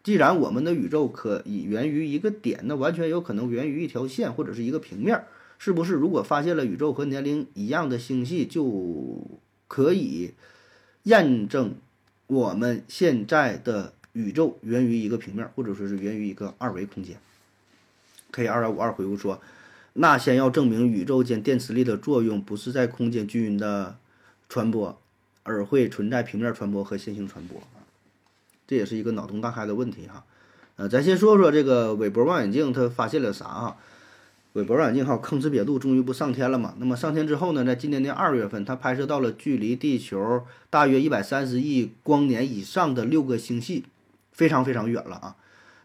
[0.03, 5.27] 既然我们的宇宙可以源于一个点，那完全有可能源于一条线或者是一个平面儿。
[5.59, 5.95] 是不是？
[5.95, 10.33] 如果发现了宇宙和年龄一样的星系，就可以？
[11.05, 11.75] 验证
[12.27, 17.17] 我们现在的宇宙源于一个平面，或者说是源于一个二维空间。
[18.33, 19.41] K 二幺五二回复说
[19.95, 23.97] ：“那先要证明宇宙间电磁力的作用不是在空间均匀的
[24.49, 25.01] 传播，
[25.43, 27.61] 而会存在平面传播和线性传播
[28.67, 30.25] 这也是一个脑洞大开的问题哈。
[30.77, 33.77] 呃，咱先说说这个韦伯望远镜，它发现了啥啊？
[34.55, 36.75] 韦伯望远镜号吭哧瘪肚，终于不上天了嘛？
[36.79, 43.85] 那么上天之后呢，在今年的二月份，它拍摄到了距离地球大约一百三十亿光年以上的六个星系，
[44.33, 45.37] 非常非常远了啊。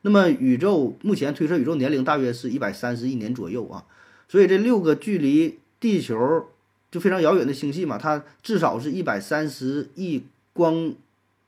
[0.01, 3.86] 那么宇宙目前推测宇宙年龄大约是一百三十亿年左右啊，
[4.28, 6.47] 所以这六个距离地球
[6.89, 10.23] 就非常遥远的星系嘛，它至少是一百三十亿
[10.54, 10.95] 光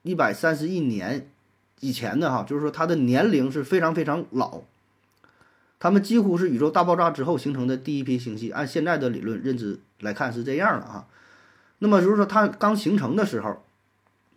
[0.03, 1.27] 一百三十亿年
[1.79, 4.61] 以前的哈，就是说它的年龄是非常非常老。
[5.79, 11.07] 它们几乎是宇宙大爆炸之后形成的第一批星系，按现在的理论认知来看是这样的啊。
[11.77, 13.63] 那么就是说，它刚形成的时候，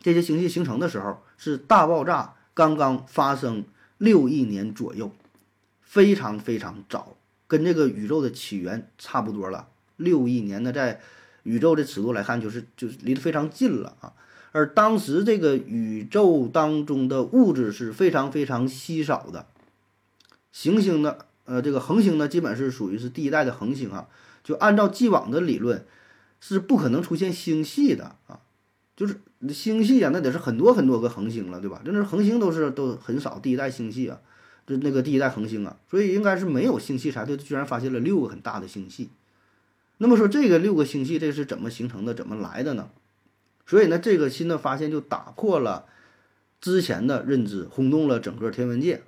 [0.03, 3.65] 这些星系形成的时候是大爆炸刚刚发生
[3.97, 5.11] 六亿年左右，
[5.81, 9.69] 非常非常早，跟这个宇宙的起源差不多了。
[9.97, 11.01] 六亿年呢，在
[11.45, 14.13] 宇宙的尺度来看，就是就是离得非常近了啊。
[14.53, 19.47] 而当时这个宇宙当中的物质是非常非常稀少的，
[20.53, 21.27] 行星的。
[21.51, 24.07] 呃，这个恒星呢，基本是属于是第一代的恒星啊。
[24.45, 25.85] 就按照既往的理论，
[26.41, 28.39] 是不可能出现星系的啊。
[28.97, 31.83] 就是星系啊，那得是很多很多个恒星了，对吧？
[31.85, 34.21] 就那恒星都是都很少，第一代星系啊，
[34.65, 37.37] 就那个第一代恒星啊，所以应该是没有星系才对。
[37.37, 39.09] 居然发现了六个很大的星系，
[39.99, 42.15] 那么说这个六个星系这是怎么形成的？
[42.15, 42.91] 怎么来的呢？
[43.67, 45.87] 所以呢，这个新的发现就打破了
[46.61, 49.03] 之前的认知，轰动了整个天文界。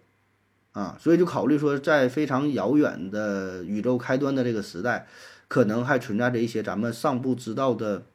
[0.73, 5.07] 啊，所以就考虑说，在非常遥远的宇宙开端的这个时代，
[5.49, 8.07] 可能还存在着一些咱们尚不知道的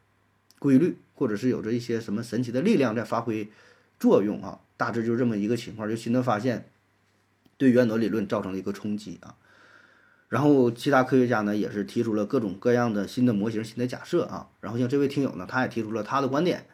[0.58, 3.48] 规律，或者是有着一些什么神奇的力量在发挥
[4.00, 4.60] 作用啊。
[4.76, 6.68] 大致就是这么一个情况，就新的发现
[7.56, 9.36] 对原子理论造成了一个冲击啊。
[10.28, 14.48] 然后其他科学家呢，也是提出了各种各样的新的模型、新的假设啊。
[14.60, 16.66] 然后像这位听友呢，他也提出了他的观点。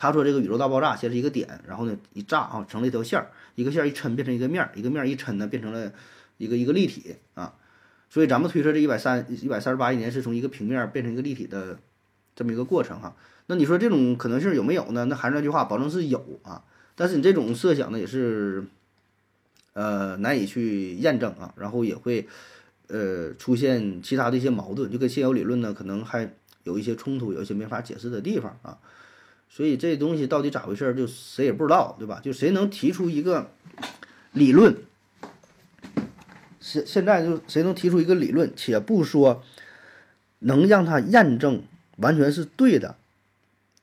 [0.00, 5.92] 他说：“这个宇宙大爆炸先是一个点，然后呢一炸啊，成了一条线儿，一个线儿一抻变成一个面儿，一个面儿一抻呢变成了
[6.38, 7.52] 一个一个立体啊。
[8.08, 11.78] 所以咱们推测这一百三一百三十八亿年是从一个平面变成一个立体的
[12.34, 13.14] 这么一个过程哈。
[13.48, 15.04] 那你说这种可能性有没有呢？
[15.04, 16.64] 那还是那句话，保证是有啊。
[16.94, 18.64] 但是你这种设想呢也是
[19.74, 22.26] 呃难以去验证啊，然后也会
[22.88, 26.32] 呃出现其他的一些矛盾，就跟现有理论呢可能还
[26.64, 28.78] 有一些冲突，有一些没法解释的地方啊。”
[29.52, 32.20] 所以这东西到底咋回事，就谁也不知道，对吧？
[32.22, 33.50] 就谁能提出一个
[34.32, 34.76] 理论，
[36.60, 39.42] 现现在就谁能提出一个理论，且不说
[40.38, 41.64] 能让它验证
[41.96, 42.94] 完全是对的，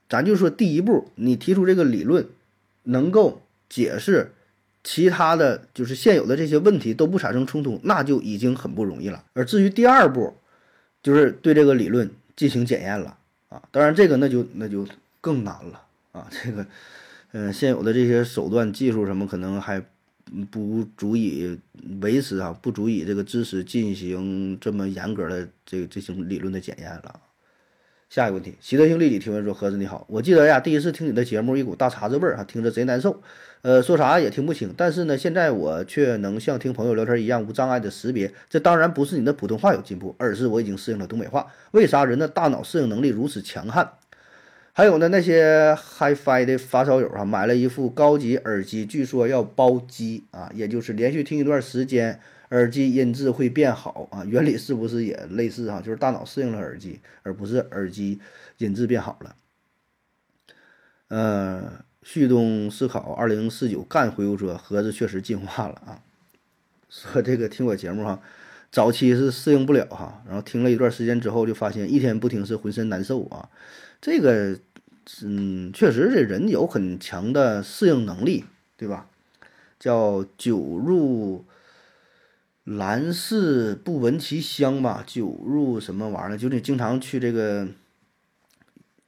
[0.08, 2.26] 咱就说第一步，你提出这个理论
[2.84, 4.32] 能够解释
[4.82, 9.22] 其他的就是现有的这些问题都不产生冲突，那就已经很不容易了。
[9.34, 10.34] 而至于第二步，
[11.02, 13.18] 就是对这个理论进行检验了
[13.50, 13.62] 啊。
[13.70, 14.88] 当然，这个那就那就。
[15.20, 16.28] 更难了啊！
[16.30, 16.66] 这个，
[17.32, 19.82] 嗯，现有的这些手段、技术什么，可能还
[20.50, 21.58] 不足以
[22.00, 27.20] 维持啊，不足以这个知识进行这么严格的这这种理论的检验了。
[28.10, 33.20] 下一个问题，习德性立体提问说：“盒子你好，我记得呀，第一次听你的节目，一股大碴子味儿啊，听着贼难受，
[33.60, 34.72] 呃，说啥也听不清。
[34.74, 38.32] 但是呢，现在我却能像听朋友聊天一样无障碍的识别。
[38.48, 41.48] 这当然不是你的普通话有进步，而是我已经适应了东北话。
[41.72, 43.86] 为啥人的大脑适应能力如此强悍？”
[44.78, 54.24] 还有呢，那些 HiFi 的发烧友啊，买了一副高级耳机，据说要包机啊，也就是连续听一段时间，耳机音质会变好啊。
[54.24, 55.80] 原理是不是也类似哈？
[55.80, 58.20] 就是大脑适应了耳机，而不是耳机
[58.58, 59.34] 音质变好了。
[61.08, 65.98] 呃，旭东思考二零四九干回复说，盒子确实进化了啊。
[66.88, 68.22] 说这个听我节目哈，
[68.70, 73.48] 早期是适应不了哈，然后听了一段时间之后，就发现一天不听是浑身难受啊。
[74.00, 74.56] 这个，
[75.22, 78.44] 嗯，确实这人有很强的适应能力，
[78.76, 79.08] 对吧？
[79.78, 81.44] 叫酒入
[82.64, 86.36] 兰室不闻其香吧，酒入什么玩意儿？
[86.36, 87.68] 就你经常去这个。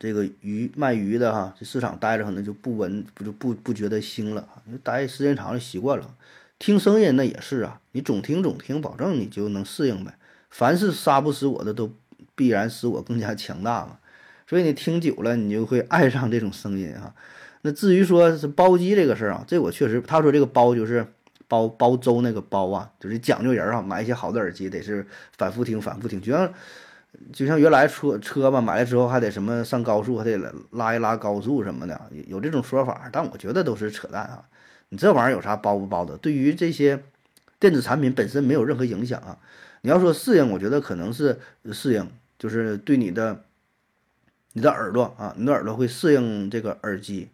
[0.03, 6.15] 这个鱼卖鱼的哈，这市场待着可能就不闻不就不不觉得腥了啊，待时间长了习惯了。
[6.59, 10.15] 听声音那也是啊，你总听总听，保证你就能适应呗。
[10.49, 11.93] 凡是杀不死我的，都
[12.35, 13.99] 必然使我更加强大嘛。
[14.51, 17.15] 所以你听久了，你就会爱上这种声音啊。
[17.63, 21.07] 那至于说是包机这个事儿啊，这我确实，他说这个包就是
[21.47, 25.07] 包包粥那个包啊，就是讲究人啊，买一些好的耳机得是
[25.39, 26.53] 反复听反复听，就像。
[27.33, 30.39] 就像原来车车吧，买了之后还得什么上高速，还得
[30.71, 34.45] 拉一拉高速什么的，有这种说法，但我觉得都是扯淡啊！
[34.91, 36.17] 你这玩意儿有啥包不包的？
[36.19, 37.03] 对于这些
[37.59, 39.37] 电子产品本身没有任何影响啊！
[39.81, 41.41] 你要说适应，我觉得可能是
[41.73, 42.09] 适应，
[42.39, 43.43] 就是对你的
[44.53, 47.29] 你的耳朵啊，你的耳朵会适应这个耳机，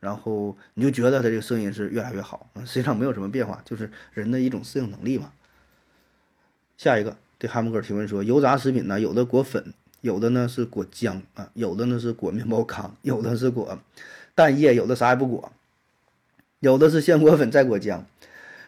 [0.00, 5.32] 然后你就觉得它这个声音是越来越好， 实际上没有什么变化，就是人的一种适应能力嘛。
[6.76, 7.16] 下一个。
[7.38, 13.78] 对哈姆哥提问说：油炸食品呢，有的裹粉，有的呢是裹浆啊，有的呢是裹面包糠，有的是裹
[14.34, 15.52] 蛋液，有的啥也不裹，
[16.60, 18.00] 有的是先裹粉再裹浆，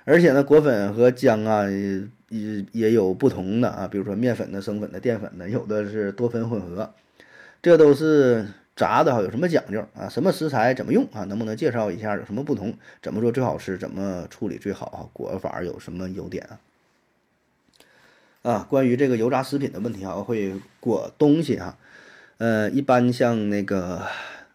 [0.05, 1.65] 而且呢，裹粉和浆啊
[2.29, 6.93] 也也有不同的啊，比如说面粉的、生粉的、淀粉的，有的是多粉混合，
[7.61, 10.09] 这都是炸的哈，有什么讲究啊？
[10.09, 11.25] 什么食材怎么用啊？
[11.25, 12.73] 能不能介绍一下有什么不同？
[13.03, 13.77] 怎么做最好吃？
[13.77, 14.99] 怎么处理最好啊？
[15.13, 16.61] 裹法有什么优点啊？
[18.43, 21.77] 啊，关于这个油炸食品的问题啊，会裹东西啊，
[22.39, 24.07] 呃，一般像那个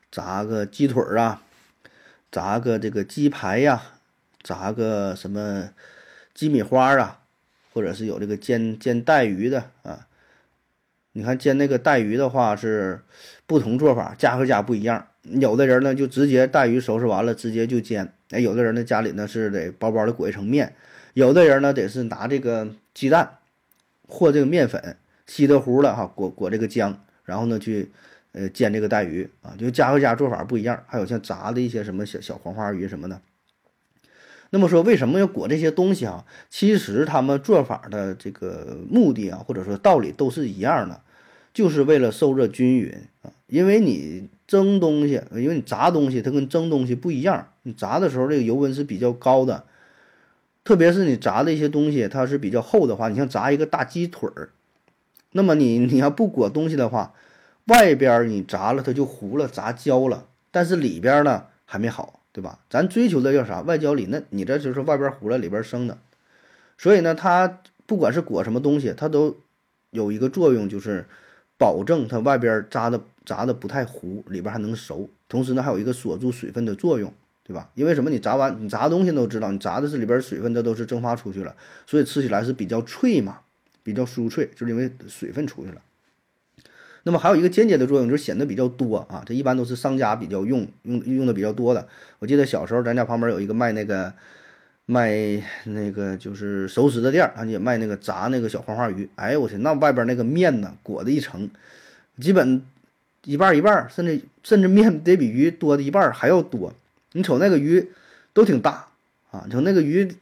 [0.10, 1.44] 炸个鸡腿儿啊，
[2.32, 3.84] 炸个这个鸡排呀，
[4.42, 5.70] 炸个什么
[6.34, 7.20] 鸡米花啊，
[7.74, 10.08] 或者是有这个煎煎带鱼的啊。
[11.14, 13.02] 你看煎那个带鱼的话是
[13.48, 15.08] 不同做法，家和家不一样。
[15.24, 20.76] 有的人呢就直接带鱼收拾完了直接就煎，哎，有的人呢家里呢是得薄薄的裹一层面，
[21.14, 23.38] 有的人呢得是拿这个鸡蛋。
[24.06, 27.90] 和这个面粉稀的糊了哈，裹裹这个浆，然后呢去
[28.34, 30.84] 呃煎这个带鱼啊，就家和家做法不一样。
[30.86, 33.22] 还有像炸的一些什么小小黄花鱼什么的。
[34.52, 36.26] 那么说为什么要裹这些东西啊？
[36.50, 41.02] 其实他们做法的这个目的啊，或者说道理都是一样的，
[41.54, 43.32] 就是为了受热均匀啊。
[43.48, 49.66] 因为你蒸东西，因为你炸东西它跟蒸东西不一样，你炸的时候这个油温是比较高的。
[50.64, 54.50] 特别是你炸的一些东西，它是比较厚的话，你像炸一个大鸡腿儿，
[55.34, 57.14] 那么你你要不裹东西的话，
[57.66, 62.60] 外边你炸了它就糊了，炸焦了，但是里边呢还没好，对吧？
[62.70, 63.60] 咱追求的叫啥？
[63.62, 65.98] 外焦里嫩，你这就是外边糊了，里边生的。
[66.78, 69.38] 所以呢，它不管是裹什么东西，它都
[69.92, 71.06] 有一个作用，就是
[71.58, 77.14] 保证它外边炸的炸的不太糊，里边还能熟，同时呢还有一个锁住水分的作用。
[77.46, 77.70] 对吧？
[77.76, 78.10] 因为什么？
[78.10, 81.54] 你炸完，你炸东西都知道，你炸的是里边水分，这都是蒸发出去了，
[81.86, 83.40] 所以吃起来是比较脆嘛，
[83.84, 85.82] 比较酥脆，就是因为水分出去了。
[87.04, 89.22] 那么还有一个间接的作用，就是显得比较多啊。
[89.26, 91.86] 这一般都是商家比较用用用的比较多的。
[92.20, 94.14] 我记得小时候咱家旁边有一个卖那个
[94.86, 99.10] 卖那个就是熟食的店儿，也卖那个炸那个小黄花鱼。
[99.16, 101.50] 哎呦我去，那外边那个面呢裹的一层，
[102.20, 102.62] 基本
[103.24, 106.74] 一半一半，甚至甚至面得比鱼多的一半还要多。
[107.14, 107.92] 你瞅那个鱼，
[108.34, 108.88] 都挺大
[109.32, 109.44] 啊！
[109.46, 110.16] 你瞅那个鱼，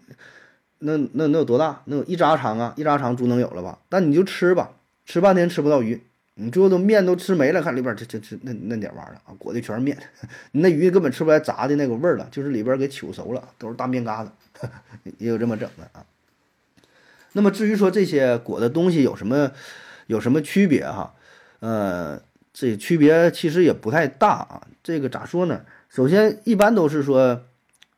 [0.80, 1.82] 那那能有多大？
[1.86, 3.80] 能有一扎长啊，一扎长足能有了吧？
[3.90, 4.72] 但你就吃吧，
[5.06, 6.02] 吃半天吃不到鱼，
[6.36, 9.98] 你最后都面都吃没了，看里边这这这那那点玩意儿啊，裹的全是面，
[10.54, 14.30] 你 那鱼根本吃不来炸的那个味儿了，就是里边给糗熟了，都是大面疙瘩，
[15.18, 16.06] 也有这么整的啊。
[17.34, 19.52] 那么至于说这些裹的东西有什么
[20.08, 21.14] 有什么区别哈？
[21.60, 22.22] 呃，
[22.54, 24.68] 这区别其实也不太大啊。
[24.84, 25.62] 这个咋说呢？
[25.90, 27.44] 首先，一般都是说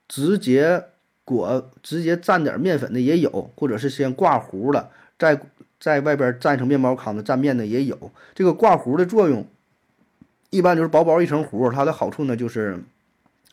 [0.08, 0.84] 直接
[1.24, 5.40] 裹、直接蘸点面粉的也有，或者是先挂糊了，再
[5.84, 8.10] 在外边蘸成面包糠的蘸面的也有。
[8.34, 9.46] 这个挂糊的作用，
[10.50, 12.80] 一般就是薄薄一层糊，它的好处呢，就是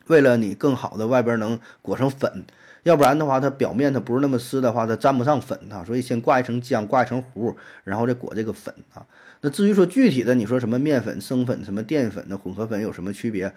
[0.07, 2.45] 为了你更好的外边能裹成粉，
[2.85, 5.83] 要不然的话，它表面它不是那么湿的话，它沾不上粉啊。
[5.85, 9.05] 所以先挂一层浆，挂一层糊，然后再裹这个粉啊。
[9.40, 13.53] 那至于说具体的，你说什么面粉、生粉、什么淀粉的混合粉有什么区别？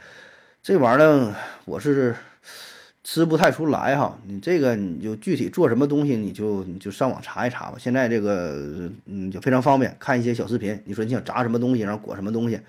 [0.64, 2.16] 这玩意儿我是
[3.04, 7.76] 吃不太出来哈，你这个你就具体做什么东西，你就你就上网查一查吧。
[7.78, 10.82] 现在这个嗯就非常方便，看一些小视频。
[10.86, 12.60] 你说你想炸什么东西，然后裹什么东西，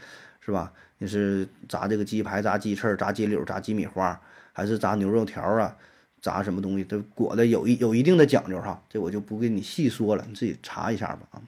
[0.41, 0.73] 是吧？
[0.99, 4.21] 你是炸这个鸡排、炸鸡翅、炸鸡柳、炸鸡米花，
[4.53, 5.77] 还是炸牛肉条啊？
[6.21, 11.43] 炸什么东西，这裹的有一有一定的讲究哈，这我就不给你细说了，你自己查一下吧啊。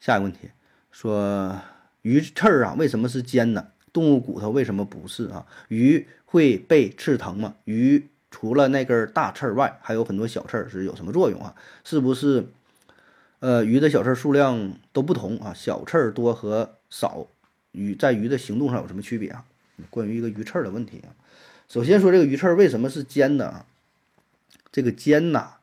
[0.00, 0.50] 下一个问题
[0.90, 1.56] 说
[2.02, 3.72] 鱼翅啊为什么是尖的？
[3.92, 5.46] 动物骨头为什么不是啊？
[5.68, 7.56] 鱼会被刺疼吗？
[7.64, 11.54] 鱼除了那根大刺儿外，还有很多小刺儿是有什么作用啊？
[11.84, 12.46] 是不是？
[13.40, 17.26] 呃，鱼的小刺儿数量都不同啊，小刺儿多和少，
[17.72, 19.44] 鱼在鱼的行动上有什么区别啊？
[19.88, 21.08] 关于一个鱼刺儿的问题啊。
[21.68, 23.66] 首先说这个鱼刺儿为什么是尖的啊？
[24.70, 25.54] 这个尖呐，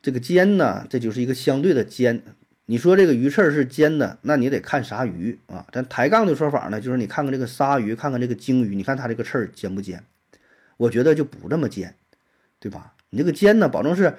[0.00, 2.22] 这个尖呢，这就是一个相对的尖。
[2.70, 5.64] 你说这个鱼刺是尖的，那你得看啥鱼啊？
[5.72, 10.04] 咱抬杠的说法呢，就是你看看这个鲨鱼，看看这个鲸鱼，你看它这个刺儿尖不尖？
[10.76, 11.94] 我觉得就不这么尖，
[12.60, 12.92] 对吧？
[13.08, 14.12] 你这个尖呢，保证是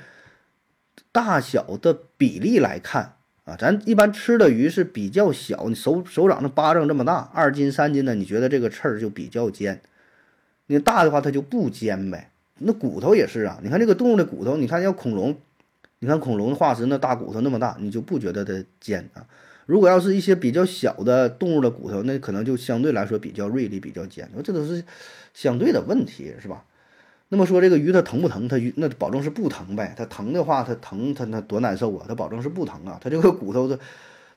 [1.11, 3.13] 大小的比例来看
[3.45, 3.55] 啊。
[3.55, 9.79] 咱一般吃的鱼是比较小，你手手掌的巴掌这么大，二斤三斤的，你觉得这个刺儿就比较尖。
[10.65, 12.31] 你大的话，它就不尖呗。
[12.57, 15.39] 那骨头也是啊，你看这个动物的骨头，你看要恐龙，
[15.99, 19.25] 你看恐龙的化石那大骨头那么大，你就不觉得它尖啊。
[19.65, 24.29] 如果要是一些比较小的动物的骨头，那可能就相对来说比较锐利、比较尖。
[24.43, 24.83] 这都是
[25.33, 26.63] 相对的问题，是吧？
[27.27, 28.47] 那么说这个鱼它疼不疼？
[28.47, 29.93] 它鱼那保证是不疼呗。
[29.97, 32.05] 它疼的话，它疼它那多难受啊！
[32.07, 32.97] 它保证是不疼啊。
[33.01, 33.79] 它这个骨头的，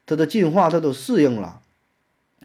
[0.04, 1.60] 它的进化它都适应了，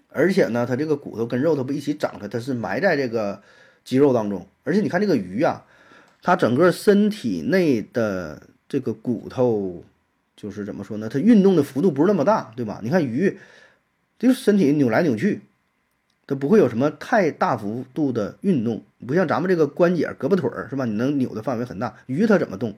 [0.10, 3.41] 而且呢，它这个骨头跟肉它不一起长的，它是埋在这个。
[3.88, 5.63] 肌肉当中，而且你看这个鱼啊，
[6.21, 9.84] 它整个身体内的这个骨头，
[10.36, 11.08] 就是怎么说呢？
[11.10, 12.80] 它运动的幅度不是那么大，对吧？
[12.84, 13.38] 你看鱼，
[14.19, 15.41] 就是身体扭来扭去，
[16.25, 20.86] 它不会有什么太大幅度的运动，不像咱们这个关节、胳膊腿儿，是吧？
[20.86, 22.75] 你能扭的范围很大，鱼它怎么动，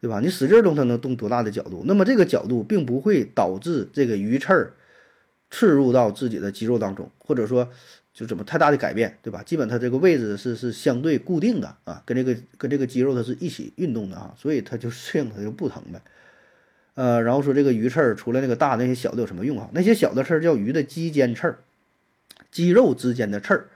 [0.00, 0.20] 对吧？
[0.20, 1.82] 你使劲动，它能动多大的角度？
[1.86, 4.72] 那么这个角度并不会导致这个鱼刺儿
[5.50, 7.68] 刺入到自己的肌肉当中，或者说。
[8.16, 9.42] 就怎么太大的改变，对吧？
[9.42, 16.00] 基本它这个位置是是相对固定的啊，跟这个跟这个肌肉它是一起运动的啊，所以它就适应它就不疼呗。
[16.94, 19.68] 呃，然后说这个鱼刺儿除了那个大，那些小的有什么用啊？
[19.74, 21.58] 那些小的刺儿叫鱼的肌间刺儿，
[22.50, 23.68] 肌肉之间的刺儿，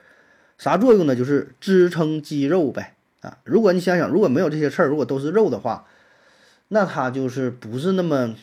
[0.57, 1.15] 啥作用呢？
[1.15, 3.37] 就是支撑肌肉呗啊。
[3.45, 5.87] 如果你想想，如果没有这些刺儿，如果都是肉的话，
[6.69, 8.35] 那它就是不是那么。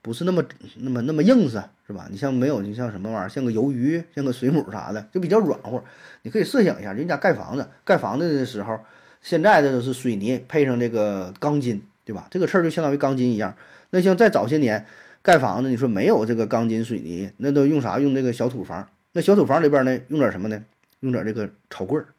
[0.00, 0.42] 不是那么
[0.76, 2.06] 那么那么硬实，是吧？
[2.10, 5.82] 你像没有，你像什么玩意儿，像个鱿鱼，像个水母啥的，就比较软和。
[6.20, 8.78] 你可以设想一下，人家盖房子，盖房子的时候，
[9.22, 12.28] 现在的都是水泥配上这个钢筋，对吧？
[12.30, 13.56] 这个刺儿就相当于钢筋一样。
[13.88, 14.84] 那像在早些年
[15.22, 17.98] 盖房子，你说没有这个钢筋水泥，那都用啥？
[17.98, 18.86] 用这个小土房。
[19.12, 20.62] 那小土房里边呢，用点什么呢？
[21.00, 22.12] 用点这个草棍儿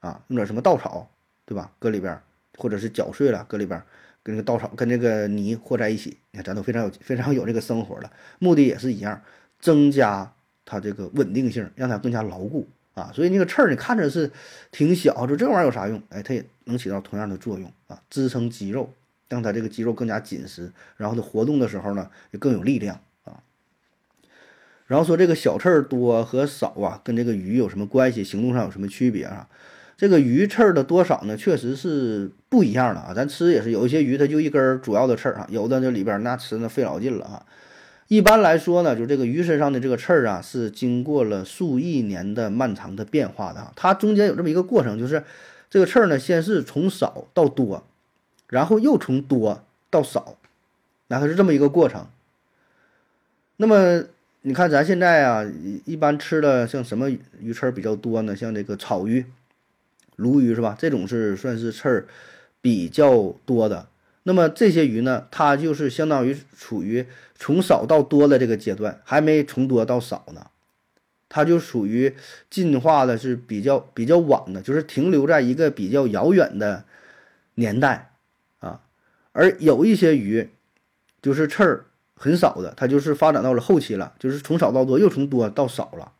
[0.00, 1.08] 啊，用点什么稻草，
[1.44, 1.70] 对吧？
[1.78, 2.18] 搁里边，
[2.58, 3.80] 或者是搅碎了搁里边。
[4.26, 8.10] 跟那个稻草跟那个泥和在一起，你看咱都非常有非常有这个生活了，
[8.40, 9.22] 目的也是一样，
[9.60, 10.32] 增加
[10.64, 13.12] 它这个稳定性，让它更加牢固啊。
[13.14, 14.28] 所以那个刺儿你看着是
[14.72, 16.02] 挺小，说这玩意儿有啥用？
[16.08, 18.92] 哎，它也能起到同样的作用啊，支撑肌肉，
[19.28, 23.38] 让它这个肌肉更加紧实，然后它活动的时候呢也更有力量啊。
[24.88, 28.24] 然后说这个小刺儿多和少啊，跟这个鱼有什么关系？
[28.24, 29.48] 行动上有什么区别啊？
[29.96, 31.34] 这个鱼刺儿的多少呢？
[31.36, 33.14] 确实是不一样的啊。
[33.14, 37.42] 咱吃也是有一些鱼，它就一根主要的刺儿啊，有的这里边那吃那费老劲了啊。
[38.08, 43.72] 一般来说呢，就这个鱼身上的这个刺儿啊，是经过了数亿年的漫长的变化的啊。
[43.74, 45.24] 它中间有这么一个过程，就是
[45.70, 47.82] 这个刺儿呢，先是从少到多，
[48.48, 50.36] 然后又从多到少，
[51.08, 52.06] 那它是这么一个过程。
[53.56, 54.04] 那么
[54.42, 55.42] 你看咱现在啊，
[55.86, 58.36] 一般吃的像什么鱼刺儿比较多呢？
[58.36, 59.24] 像这个草鱼。
[60.16, 60.76] 鲈鱼是吧？
[60.78, 62.06] 这种是算是刺儿
[62.60, 63.88] 比较多的。
[64.24, 70.48] 那么这些鱼呢，它就是相当于处于从少到多的这个阶段，还没从多到少呢。
[71.28, 72.14] 它就属于
[72.50, 76.84] 进化的是比较比较晚的，就是停留在一个比较遥远的
[77.56, 78.12] 年代
[78.60, 78.80] 啊。
[79.32, 80.48] 而有一些鱼
[81.20, 86.12] 就是刺儿很少的，它就是发展到了后期了，就是从少到多，又从多到少了。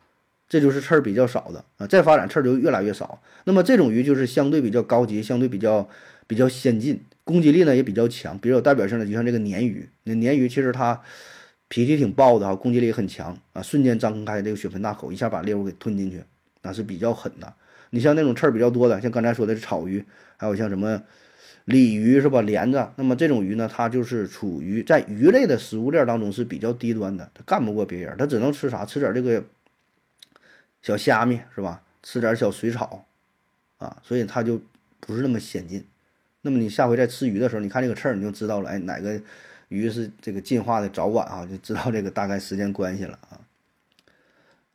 [0.49, 3.21] 这就是刺儿比较少的啊，再发展刺儿就越来越少。
[3.43, 5.87] 那么这种鱼就是相对比较高级，相对比较
[6.25, 8.37] 比较先进，攻击力呢也比较强。
[8.37, 9.89] 比较有代表性的，就像这个鲶鱼。
[10.03, 11.01] 那鲶鱼其实它
[11.67, 16.23] 脾气挺暴的啊，攻击力很强啊，瞬间张开这个血盆大口，一下把猎物给吞进去，
[16.61, 17.53] 那是比较狠的。
[17.89, 20.03] 你像那种刺儿比较多的，像刚才说的草鱼，
[20.37, 21.01] 还有像什么
[21.65, 22.41] 鲤鱼是吧？
[22.41, 28.85] 鲢子，那么这种鱼呢，它就是处于在鱼类的食物链当中是比较低端的，它干不过别人，它只能吃啥？
[28.85, 29.43] 吃点这个。
[30.81, 31.83] 小虾米是吧？
[32.03, 33.05] 吃点小水草，
[33.77, 34.61] 啊，所以它就
[34.99, 35.85] 不是那么先进。
[36.41, 39.19] 那么你下回再吃鱼的时候，你看这个刺儿，你就知道了，哎，哪个
[39.67, 41.45] 鱼是这个进化的早晚啊？
[41.45, 43.41] 就知道这个大概时间关系了啊。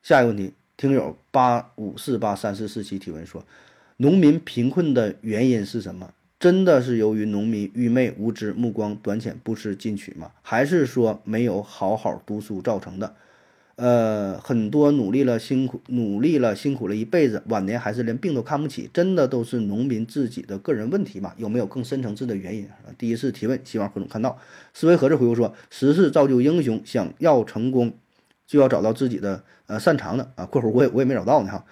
[0.03, 3.43] 下一个问题，听友八五四八三四四七提问说，
[3.97, 6.13] 农民贫困的原因是什么？
[6.39, 10.33] 真的是由于农民愚昧无知、目光短浅、不思进取吗？
[10.43, 13.15] 还是说没有好好读书造成的？
[13.83, 21.33] 呃，很多努力了、辛苦努力了、辛苦了一辈子，晚年还是连病都看不起，真的都是农民自己的个人问题吗？
[21.37, 22.69] 有没有更深层次的原因？
[22.97, 24.39] 第一次提问，希望何总看到。
[24.73, 27.93] 思维盒子回复说：时势造就英雄，想要成功，
[28.47, 30.47] 就要找到自己的呃擅长的啊。
[30.47, 31.65] （括弧我也我也没找到呢哈。）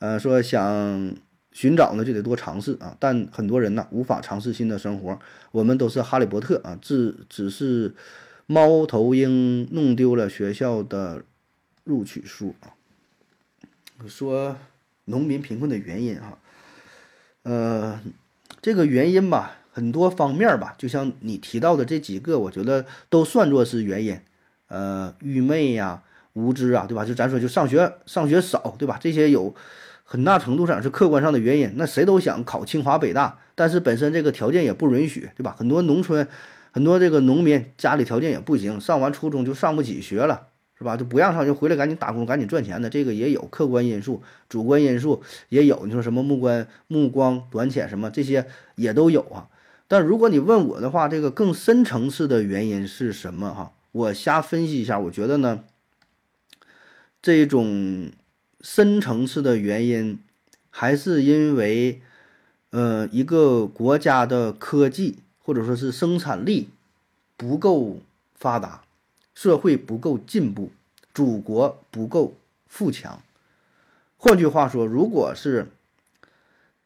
[0.00, 1.14] 呃，说想。
[1.54, 5.18] 寻找呢就得多尝试啊，但很多人呢无法尝试新的生活。
[5.50, 7.94] 我们都是哈利波特啊，只只是
[8.46, 11.22] 猫头鹰弄丢了学校的
[11.84, 12.74] 录取书啊。
[14.08, 14.56] 说
[15.04, 16.38] 农民贫困的原因啊，
[17.42, 18.00] 呃，
[18.60, 24.20] 这个原因吧，很多方面吧，就像你提到的这几个，我觉得都算作是原因。
[24.68, 26.02] 呃，愚昧呀，
[26.32, 27.04] 无知啊，对吧？
[27.04, 28.98] 就咱说，就上学上学少，对吧？
[29.00, 29.54] 这些有。
[30.04, 35.56] 很大程度上是客观上的原因，那谁都想考清华北大，但是本身这个条件也不允许，对吧？
[35.58, 36.28] 很多农村，
[36.70, 40.48] 很多这个农民家里条件也不行，上完初中就上不起学了，
[40.82, 40.96] 是吧？
[40.96, 45.86] 就不让上就，回来赶紧打工，赶紧赚钱的，这个也有客观因素，主观因素也有。
[45.86, 49.48] 你说什么目光目光短浅什么这些也都有啊。
[49.86, 53.54] 但如果你问我的话，这个更深层次的原因是什么？
[53.54, 55.62] 哈，我瞎分析一下，我觉得呢，
[57.22, 58.10] 这种。
[58.64, 60.20] 深层次的原因，
[60.70, 62.00] 还是因为，
[62.70, 66.68] 呃，一个国家的科技或者说是生产力
[67.36, 67.98] 不够
[68.36, 68.81] 发达，
[69.34, 70.70] 社会不够进步，
[71.14, 72.34] 祖国不够
[72.66, 73.22] 富强。
[74.16, 75.66] 换句话说，如果是，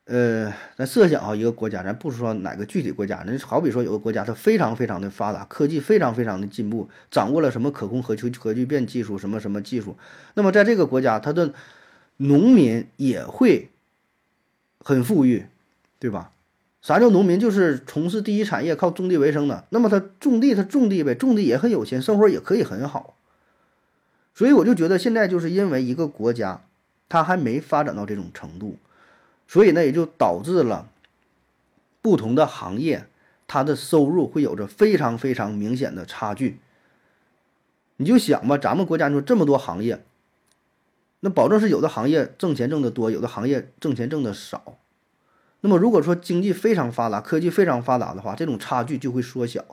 [0.04, 9.96] 呃，咱设想啊，一个国家，咱不说哪个具体国家，那好比说有个国家，它非常非常的发达，科技非常非常的进步，掌握了什么可控核聚核聚变技术，什么什么技术，
[10.34, 11.52] 那么在这个国家，它的
[12.18, 13.70] 农民也会
[14.78, 15.46] 很富裕，
[15.98, 16.30] 对吧？
[16.86, 17.40] 啥叫农民？
[17.40, 19.64] 就是从事第一产业，靠种地为生的。
[19.70, 23.16] 那么他种地，他种地呗，种地也很有钱，生活也可以很好。
[24.36, 26.62] 所以我就觉得，现在就是因为一个国家，
[27.08, 28.76] 它还没发展到这种程度。
[29.48, 30.88] 所以呢，也就导致了
[32.00, 33.08] 不同的行业，
[33.48, 36.60] 它的收入会有着非常非常明显的差距。
[37.96, 40.04] 你就想吧，咱们国家就这么多行业，
[41.18, 44.78] 那保证是有的行业挣钱挣得多，有的行业挣钱挣得少。
[45.66, 49.64] 那么如果说经济非常发达，科技非常发达的话，这种差距就会缩小。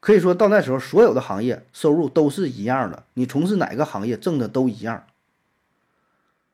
[0.00, 5.04] 可以说到那时候，所有的行业收入都是一样的，你从事哪个行业挣的都一样。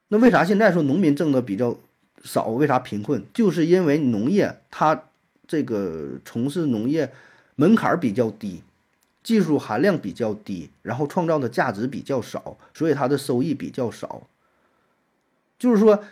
[0.09, 1.76] 那为啥现在说农民挣的比较？
[2.22, 3.24] 少为啥贫困？
[3.32, 5.05] 就是因为农业它
[5.48, 7.11] 这个从事农业
[7.55, 8.62] 门槛比较低，
[9.22, 14.26] 技术含量比较低，然后创造的价值比较少，所以它的收益比较少。
[15.59, 16.05] 就是说，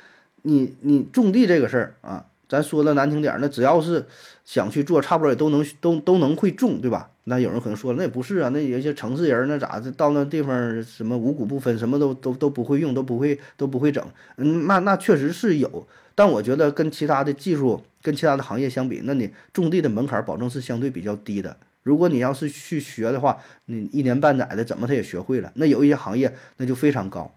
[0.48, 4.06] 你你种地这个事儿啊，咱说的难听点儿，那只要是
[4.46, 7.10] 想去做，差不多也都能都都能会种，对吧？
[7.24, 14.02] 那有人可能说了，那也不是啊，那有些城市人那咋的，到那地方什么五谷不分，什么都都都不会用，都不会都不会整。
[14.38, 21.54] 嗯，那那确实是有，但我觉得跟其他的技术、跟其他的行业相比，那你种地的门槛保证是相对比较低的。
[21.82, 23.36] 如果你要是去学的话，
[23.66, 25.52] 你一年半载的怎么他也学会了。
[25.56, 27.34] 那有一些行业那就非常高，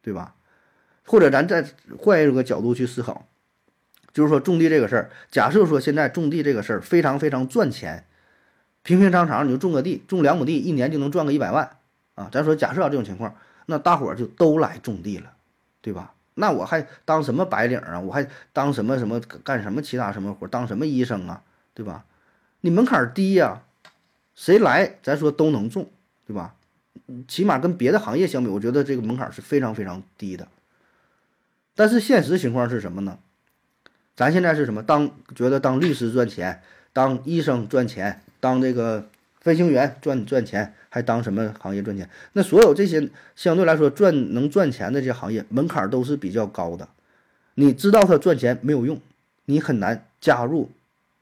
[0.00, 0.36] 对吧？
[1.08, 1.66] 或者咱再
[1.98, 3.26] 换一个角度去思考，
[4.12, 8.04] 就是说种地这个事儿，假设说现在种地这个事儿非常非常赚钱。
[8.84, 11.76] 平平常常你就种个地，种两亩地，一年就能赚个一百万
[12.14, 12.30] 啊！
[12.32, 13.34] 咱说假设这种情况，
[13.66, 15.32] 那大伙儿就都来种地了，
[15.82, 16.14] 对吧？
[16.34, 18.00] 那我还当什么白领啊？
[18.00, 20.46] 我还当什么什么干什么其他什么活？
[20.46, 21.42] 当什么医生啊？
[21.74, 22.06] 对吧？
[22.62, 23.60] 你门槛低呀，
[24.34, 25.90] 谁来咱说都能种，
[26.26, 26.54] 对吧？
[27.26, 30.48] 起码跟别的行业相比，我觉得这个门槛是非常非常低的。
[31.78, 33.20] 但是现实情况是什么呢？
[34.16, 34.82] 咱现在是什么？
[34.82, 36.60] 当觉得当律师赚钱，
[36.92, 38.20] 当医生赚钱。
[38.40, 39.08] 当这个
[39.40, 42.10] 飞行员赚赚钱，还当什么行业赚钱？
[42.32, 46.88] 那所有这些相对来说赚能赚钱的这些行业，门槛都是比较高的。
[47.54, 49.00] 你知道他赚钱没有用，
[49.44, 50.72] 你很难加入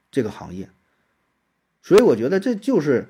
[0.09, 0.67] 这个行业。
[1.83, 3.05] 所以我觉得这就是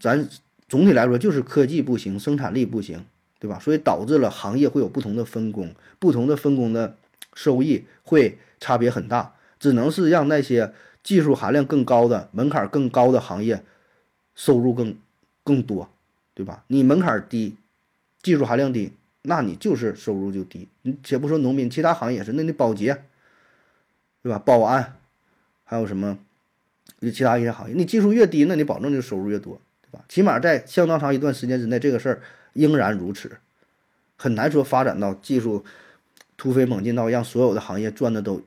[0.00, 0.26] 咱
[0.66, 3.04] 总体来说就是科技不行，生产力不行，
[3.40, 3.58] 对吧？
[3.58, 6.96] 所以导致了行业会有不同的分工，不同的分工的
[7.34, 10.72] 收益会差别很大，只能是让那些。
[11.02, 13.64] 技术含量更高的、门槛更高的行业，
[14.34, 14.94] 收入更
[15.42, 15.88] 更多，
[16.34, 16.62] 对吧？
[16.66, 17.56] 你门槛低，
[18.20, 20.68] 技术含量低，那你就是收入就低。
[20.82, 23.02] 你且不说农民，其他行业也是，那你保洁，
[24.22, 24.38] 对吧？
[24.38, 24.98] 保安，
[25.64, 26.18] 还有什么？
[27.00, 30.04] 就其他一些行业，你技术越低，那你保证就收入越多，对吧？
[30.06, 32.20] 起码在相当长一段时间之内，这个事儿
[32.52, 33.38] 仍然如此，
[34.16, 35.64] 很难说发展到技术
[36.36, 38.42] 突飞猛进到让所有的行业赚的都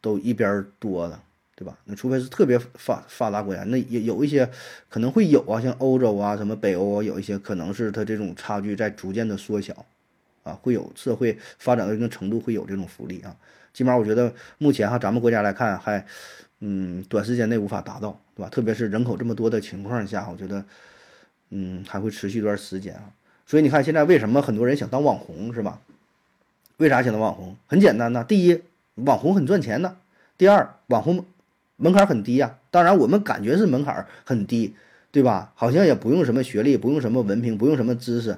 [0.00, 1.20] 都一边多的，
[1.54, 1.78] 对吧？
[1.84, 4.48] 那除非是特别发发达国家，那也有一些
[4.88, 9.86] 可能会有啊，像欧洲啊、什么北欧啊，有一些可能是它这种差距在逐渐的缩小，
[10.44, 13.36] 啊，会有社会发展到一定程度会有这种福利啊。
[13.72, 16.04] 起码我觉得目前哈，咱们国家来看还，
[16.60, 18.48] 嗯，短时间内无法达到，对吧？
[18.48, 20.64] 特别是人口这么多的情况下，我觉得，
[21.50, 23.12] 嗯，还会持续一段时间啊。
[23.48, 25.80] 所以你看现在为什么很多人想当网红，是吧？
[26.76, 27.56] 为啥想当网红？
[27.66, 28.60] 很简单呐，第一，
[28.96, 29.96] 网红很赚钱呐；
[30.36, 31.24] 第二，网红
[31.76, 32.58] 门槛很低呀。
[32.70, 34.74] 当然，我们感觉是门槛很低，
[35.10, 35.50] 对吧？
[35.54, 38.36] 好像也不用什么学历，不用什么文凭，不用什么知识，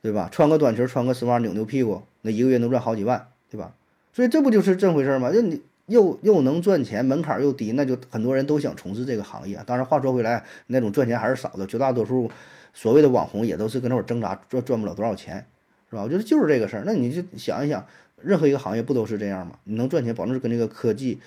[0.00, 0.30] 对吧？
[0.32, 3.74] 穿个短裙，穿个丝袜，扭扭屁股，那一个月能赚好几万，对吧？
[4.14, 5.30] 所以这不就是这回事吗？
[5.30, 9.62] 就你又又能赚钱，门槛又低，那就很多人都想从事这个行业。
[9.66, 12.30] 当然，话说回来，那种赚钱还是少的，绝大多数。
[12.74, 15.44] 所谓的网红也都是跟那会儿挣扎赚赚不了多少钱，
[15.90, 16.02] 是吧？
[16.02, 16.82] 我觉得就是这个事儿。
[16.86, 17.86] 那你就想一想，
[18.20, 19.58] 任何一个行业不都是这样吗？
[19.64, 21.18] 你能赚钱，保证是跟这个科技、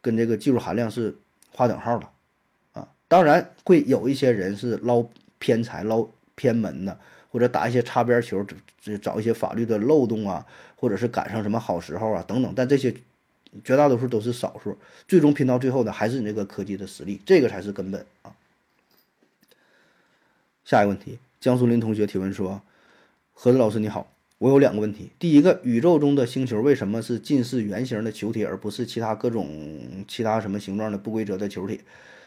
[0.00, 1.16] 跟这个技术含量是
[1.52, 2.08] 划等号的
[2.72, 2.88] 啊。
[3.08, 5.04] 当然会有一些人是捞
[5.38, 6.98] 偏财、捞偏门的，
[7.30, 10.46] 或者打一些擦边球，找找一些法律的漏洞啊，
[10.76, 12.52] 或者是赶上什么好时候啊等等。
[12.54, 12.94] 但这些
[13.64, 14.76] 绝大多数都是少数，
[15.08, 18.32] 最终拼到最后的还是你这个科技的实力，这个才是根本啊。
[20.64, 22.60] 下一个问题，江苏林同学提问说
[23.32, 25.10] ：“何子老师你好，我有两个问题。
[25.18, 31.80] 第一个，宇宙中的星球为什么是近似圆形的球体，而不是其他各种其他什么形状的不规则的球体？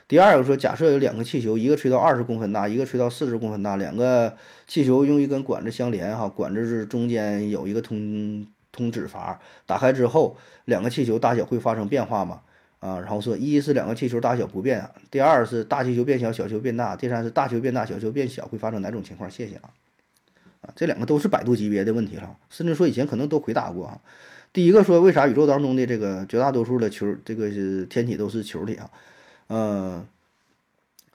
[0.07, 4.35] 第二个说，假设有两个气球，一个吹到二十公分大，一个吹到四十公分大，两个
[4.67, 12.41] 气球用一根管子相连，哈，管子是中间有一个通通指阀，打开之后，两个气球大小会发生变化吗？”
[12.83, 19.31] 啊，然后说，一是两个气球大小不变，第二是大气球变小，小球变大，第三是大球变大，小球变小，会发生哪种情况？
[19.31, 19.69] 谢谢啊，
[20.63, 24.01] 啊，这两个都是百度级别的问题了，甚至说以前可能都回答过啊。
[24.51, 27.49] 第一个说，为啥宇宙当中的这个绝大多数的球，这个
[27.85, 28.89] 天体都是球体啊？
[29.47, 30.05] 呃，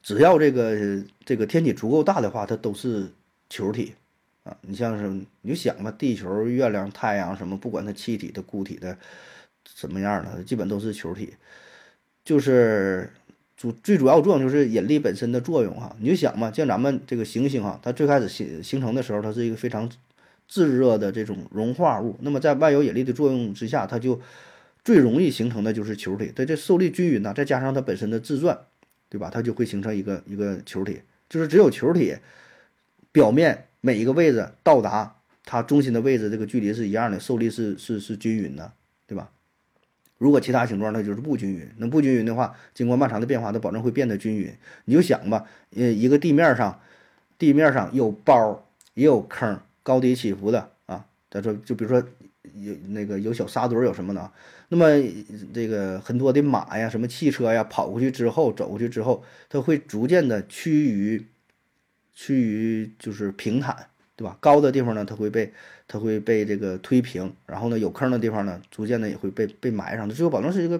[0.02, 3.10] 只要这个这个天体足够大的话，它都是
[3.50, 3.92] 球体
[4.44, 4.56] 啊。
[4.62, 5.06] 你像是
[5.42, 8.96] 你就想吧，地球、月亮、太阳什么，不管它气体的、固体的。
[9.74, 11.34] 什么样的，基本都是球体，
[12.24, 13.10] 就是
[13.56, 15.94] 主最主要作用就是引力本身的作用哈。
[16.00, 19.88] 你就想嘛，像咱们这个行星哈，它最开始形形成的时候，它是一个非常
[20.46, 22.16] 炙热的这种融化物。
[22.20, 24.20] 那么在万有引力的作用之下，它就
[24.84, 26.32] 最容易形成的就是球体。
[26.34, 28.58] 它这受力均匀呢，再加上它本身的自转，
[29.08, 29.30] 对吧？
[29.32, 31.02] 它就会形成一个一个球体。
[31.28, 32.16] 就是只有球体
[33.12, 38.72] 表面每一个位置到达它中心的位置，这个距离是一样的，受力是是是均匀的，
[39.06, 39.30] 对吧？
[40.18, 41.66] 如果其他形状，那就是不均匀。
[41.78, 44.52] 那不均匀的话，经过漫长的变化，它保证会变得均匀。
[44.84, 45.46] 你就想吧，
[45.76, 46.80] 呃，一个地面上，
[47.38, 51.06] 地面上有包，也有坑，高低起伏的啊。
[51.30, 52.02] 再说，就比如说
[52.54, 54.30] 有那个有小沙堆，有什么的。
[54.68, 54.86] 那么
[55.54, 61.26] 这个很多的马呀，什么汽车呀，跑过去之后，走过去之后，它会逐渐的趋于，
[62.14, 63.86] 趋于就是平坦。
[64.18, 64.36] 对吧？
[64.40, 65.52] 高的地方呢，它会被
[65.88, 70.06] 它会被这个推平，然后呢，有坑的地方呢，逐渐的也会被被埋上。
[70.10, 70.78] 最后保证是一个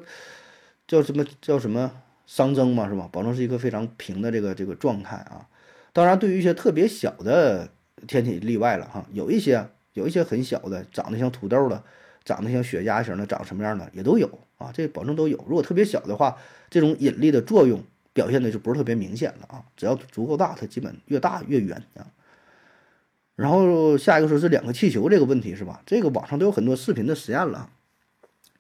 [0.87, 1.91] 叫什么叫什么
[2.29, 3.09] 熵增嘛，是吧？
[3.11, 5.49] 保证是一个非常平的这个这个状态啊。
[5.95, 7.69] 当然，对于一些特别小的
[8.07, 11.83] 天体例外了哈，有一些有一些很小的，长得像土豆的，
[12.23, 14.29] 长得像雪茄型的，长什么样的也都有
[14.59, 14.71] 啊。
[14.75, 15.43] 这保证都有。
[15.49, 16.37] 如果特别小的话，
[16.69, 17.83] 这种引力的作用
[18.13, 19.65] 表现的就不是特别明显了啊。
[19.75, 22.07] 只要足够大，它基本越大越圆啊。
[23.39, 25.81] 然后下一个说是两个气球这个问题是吧？
[25.87, 27.71] 这个网上都有很多视频的实验了，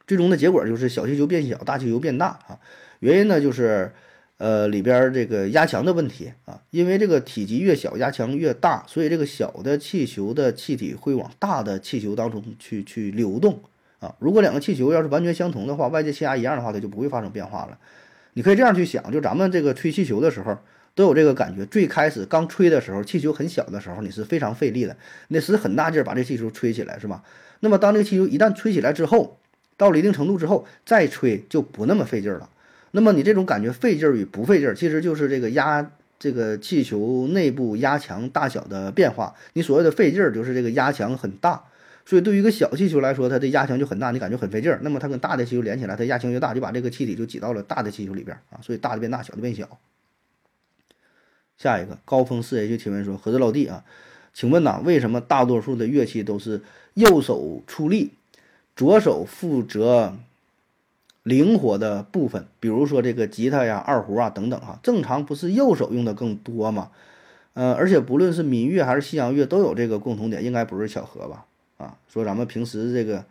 [0.07, 2.61] 最终的结果就是小气球变小，大气球变大啊。
[3.01, 3.91] 原因呢就是，
[4.37, 13.61] 呃里边这个压强的问题啊，因为这个体积越小，压强越大，所以这个小的气球的气体会往大的气球当中去去流动
[13.99, 14.15] 啊。
[14.21, 17.77] 如果两个气球要是完全相同的话，外界气压一样的话，它就不会发生变化了。
[18.35, 20.57] 你可以这样去想，就咱们这个吹气球的时候。
[20.99, 21.65] 都有这个感觉。
[21.67, 24.97] 最开始刚吹的时候，气球很小的时候，你是非常费力的，
[25.29, 27.23] 那使很大劲儿把这气球吹起来，是吧？
[27.61, 29.39] 那么当这个气球一旦吹起来之后，
[29.77, 32.51] 到了一定程度之后，再吹就不那么费劲儿了。
[32.91, 35.89] 那么你这种感觉费劲儿与不费劲儿，其实就是这个压
[36.19, 39.37] 这个气球内部压强大小的变化。
[39.53, 41.63] 你所谓的费劲儿，就是这个压强很大。
[42.05, 44.81] 所以对于一个小气球来说，它的压强就很大，你感觉很费劲儿。
[44.83, 48.59] 那么它跟大的气球连起来，它压强越大，就把这个气体就挤到了大的气球里边啊。
[48.63, 49.79] 所以大的变大，小的变小。
[51.59, 53.85] 下一个高峰四 H 提问说：“何子老弟啊，
[54.33, 56.63] 请问呐，为什么大多数的乐器都是
[56.95, 58.13] 右手出力，
[58.77, 60.15] 左手负责
[61.25, 62.47] 灵活的部分？
[62.61, 66.91] 比如说这个吉他呀、二胡啊等等哈，正常不是右手用的更多吗？
[67.55, 71.45] 呃，而且不论是民乐还是西洋乐都有这个共同点，应该不是巧合吧？
[71.79, 73.25] 啊，说咱们平时这个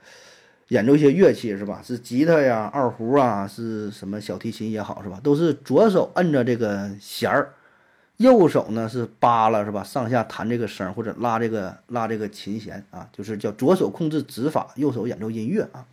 [0.68, 1.82] 演奏一些乐器是吧？
[1.82, 5.18] 是吉他呀、二胡啊，是什么小提琴也好是吧？
[5.24, 7.54] 都是左手摁着这个弦儿，
[8.18, 9.84] 右手呢是扒拉是吧？
[9.84, 15.86] 上下弹这个声或者拉这个拉这个琴弦啊，就是叫左手控制指法，右手演奏音乐啊。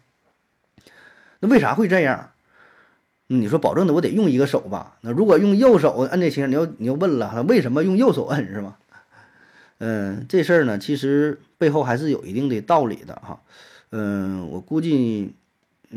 [1.40, 2.30] 那为啥会这样？
[3.26, 4.96] 你说保证的我得用一个手吧？
[5.00, 8.78] 那如果用右手摁这琴，你要你要问了，为什么用右手摁是吧？
[9.78, 13.40] 嗯，这事儿呢，其实背后还是有一定的道理的哈。
[13.90, 15.34] 嗯，我估计，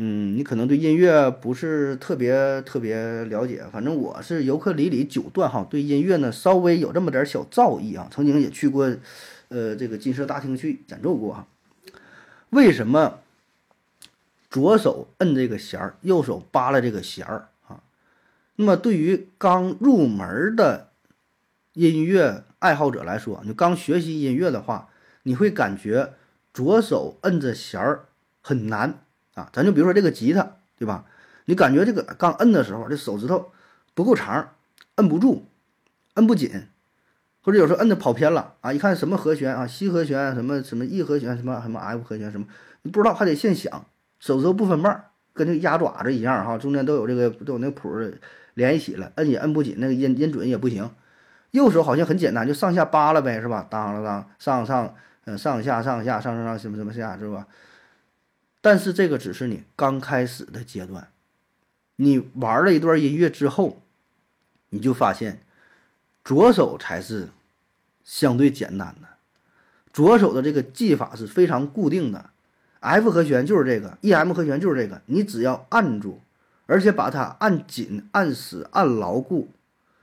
[0.00, 8.06] 嗯，你可能对音乐不是特别特别了解，反正我是尤克里里九段哈，对音乐呢稍微有这么点小造诣啊。
[8.08, 8.88] 曾经也去过，
[9.48, 11.48] 呃，这个金色大厅去演奏过哈。
[12.50, 13.18] 为什么
[14.48, 17.80] 左手摁这个弦儿，右手扒拉这个弦儿啊？
[18.54, 20.90] 那么对于刚入门的
[21.72, 24.90] 音乐，爱好者来说，你刚学习音乐的话，
[25.24, 26.12] 你会感觉
[26.54, 28.04] 左手摁着弦儿
[28.40, 29.00] 很难
[29.38, 29.48] 啊。
[29.52, 31.04] 咱就比如说这个吉他，对吧？
[31.46, 33.52] 你感觉这个刚摁的时候，这手指头
[33.94, 34.50] 不够长，
[34.96, 35.46] 摁不住，
[36.14, 36.66] 摁不紧，
[37.42, 38.72] 或者有时候摁的跑偏了啊。
[38.72, 42.46] 一看什么和弦啊，C 和弦，什么什么 E 和弦，什么什么 F 和弦，什么
[42.82, 43.86] 你不知道，还得现想，
[44.20, 47.90] 手指头不分瓣，跟那个鸭爪子一样哈，中间都有这个都有那谱
[48.54, 50.90] 连一起了，摁也摁不紧，那个音音准也不行。
[51.52, 53.66] 右手好像很简单，就上下扒拉呗，是吧？
[53.70, 57.46] 当了当，上上，嗯，上下上下上上上什么什么下，是吧？
[58.68, 61.08] 但是这个只是你刚开始的阶段，
[61.96, 63.80] 你玩了一段音乐之后，
[64.68, 65.40] 你就发现，
[66.22, 67.30] 左手才是
[68.04, 69.08] 相对简单的，
[69.90, 72.28] 左手的这个技法是非常固定的
[72.80, 76.20] ，F 和弦就是这个，E M 和弦就是这个，你只要按住，
[76.66, 79.48] 而且把它按紧、按死、按牢固，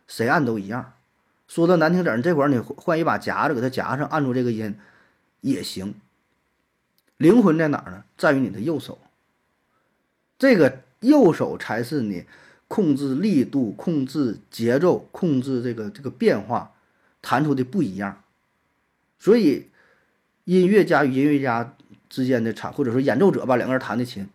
[0.08, 0.94] 谁按都一样。
[1.48, 4.76] 说的难听点，你这会儿你换一把夹子给它夹上，按住这个音
[5.42, 5.94] 也行。
[7.18, 8.04] 灵魂在哪儿呢？
[8.18, 9.00] 在于你的右手。
[10.38, 12.26] 这个右手才是你
[12.68, 16.74] 控制力度、控制节奏、控制这个这个变化
[17.22, 18.22] 弹出的不一样。
[19.18, 19.70] 所以，
[20.44, 21.76] 音乐家与音乐家
[22.10, 24.28] 之间的差，或者说演奏者吧，两个人弹的琴，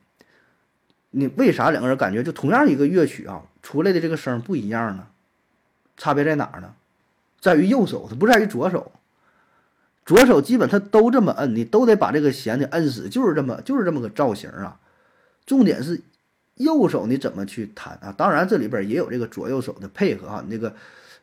[1.10, 5.06] 你为啥两个人感觉就同样一个乐曲啊，出来的这个声不一样呢？
[5.96, 6.74] 差别在哪儿呢？
[7.40, 8.90] 在于右手，它不在于左手。
[10.10, 14.76] 左手基本它都这么摁，你都得把这个弦给摁死，就是这么就是这么个造型啊。
[15.46, 16.02] 重点是
[16.56, 18.12] 右手你怎么去弹啊？
[18.18, 20.74] 当然这里边也有这个左右手的配合啊，那个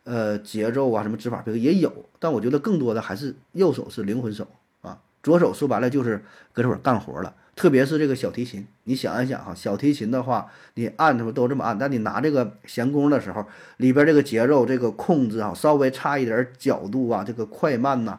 [0.06, 4.48] 呃节奏啊什么指法配合也有，但我觉得更多的还是右手是灵魂手
[4.80, 6.24] 啊，左手说白了就是
[6.54, 7.36] 搁这会儿干活了。
[7.58, 18.18] 特别是这个小提琴，你想一想哈，小提琴的话，你按的时候都这么按，但你拿这个弦弓的时候，里边这个节奏这个控制啊，稍微差一点角度啊，这个快慢呐，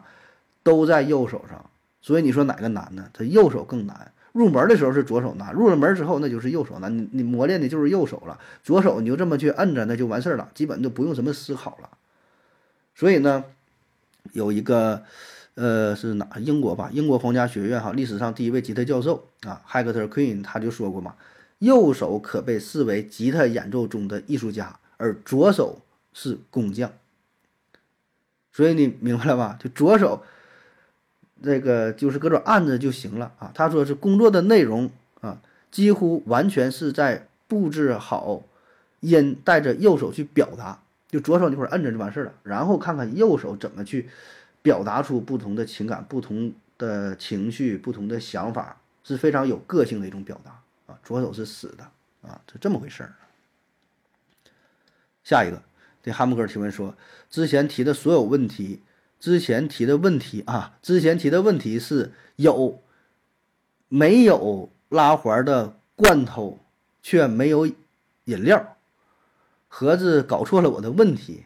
[0.63, 1.69] 都在右手上。
[2.01, 3.09] 所以你说哪个难呢？
[3.13, 4.11] 它右手更难。
[4.31, 6.97] 入门的时候是左手难，入了门之后那就是右手难。
[6.97, 11.89] 你你磨练的就是右手了，左手你就这么去摁着，那就完事儿了，基本就不用什么思考了。
[12.95, 13.45] 所以呢，
[14.33, 15.03] 有一个。
[15.55, 16.25] 呃，是哪？
[16.39, 21.15] 英国吧，英国皇家学院哈，历史上第一位吉他教授啊，Hector Queen，他就说过嘛，
[21.57, 25.79] 右手可被视为吉他演奏中的艺术家，而左手
[26.13, 26.93] 是工匠。
[28.53, 29.59] 所以你明白了吧？
[29.61, 30.23] 就左手，
[31.43, 33.51] 这个就是搁这按着就行了啊。
[33.53, 34.89] 他说是工作的内容
[35.21, 38.43] 啊，几乎完全是在布置好
[38.99, 40.79] 音，带着右手去表达。
[41.07, 44.09] 就左手那会儿摁着就完事儿了，然后看看右手怎么去。
[44.61, 48.75] 表达出不同的情感、不同的情绪、不同的想法，
[49.05, 50.51] 是非常有个性的一种表达
[50.85, 50.99] 啊。
[51.01, 51.83] 左手是死的
[52.21, 53.13] 啊，是这么回事儿。
[55.23, 55.63] 下一个，
[56.03, 56.93] 这哈姆哥提问说，
[57.29, 58.81] 之前提的所有问题，
[59.19, 62.81] 之前提的问题啊，之前提的问题是有
[63.89, 66.59] 没有拉环的罐头，
[67.03, 68.77] 却没有饮料？
[69.67, 71.45] 盒子搞错了我的问题。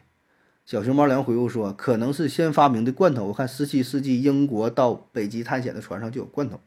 [0.64, 3.26] 小熊猫良回复说：“可能是先发明的罐头。
[3.26, 6.58] 我看十七世纪英国到北极探险的船上就有罐头，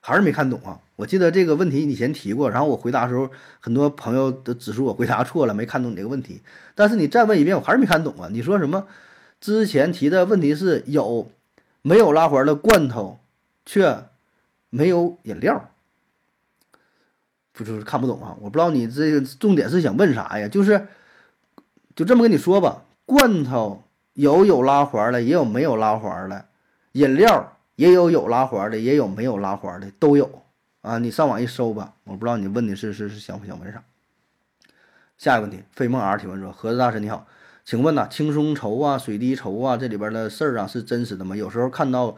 [0.00, 0.80] 还是没看懂啊！
[0.96, 3.30] 我记得这个问题你以前提过，然后我回答的时候，
[3.60, 6.40] 很多朋友都指出我回答错了，没看懂你这个问题。
[6.74, 8.28] 但是你再问一遍，我还是没看懂啊！
[8.32, 8.86] 你说什么？
[9.44, 11.30] 之前提的问题是有
[11.82, 13.18] 没有拉环的罐头，
[13.66, 14.04] 却
[14.70, 15.68] 没有饮料，
[17.52, 18.34] 不就是看不懂啊？
[18.40, 20.48] 我不知道你这个重点是想问啥呀？
[20.48, 20.86] 就是。”
[21.94, 23.84] 就这么跟你说吧，罐头
[24.14, 26.46] 有有拉环的，也有没有拉环的；
[26.90, 30.42] 饮料也有有拉环的，也有没有拉环的，都有
[30.80, 30.98] 啊。
[30.98, 33.80] 你上网一搜吧，我不知道你问的是是是想不想问啥。
[35.16, 37.24] 下一个问题，飞梦 R 提问说：盒子大神你好，
[37.64, 41.34] 请问呐，轻松筹啊、水滴筹啊这里边的事儿啊是真实的吗？
[41.34, 42.14] 有时候看到，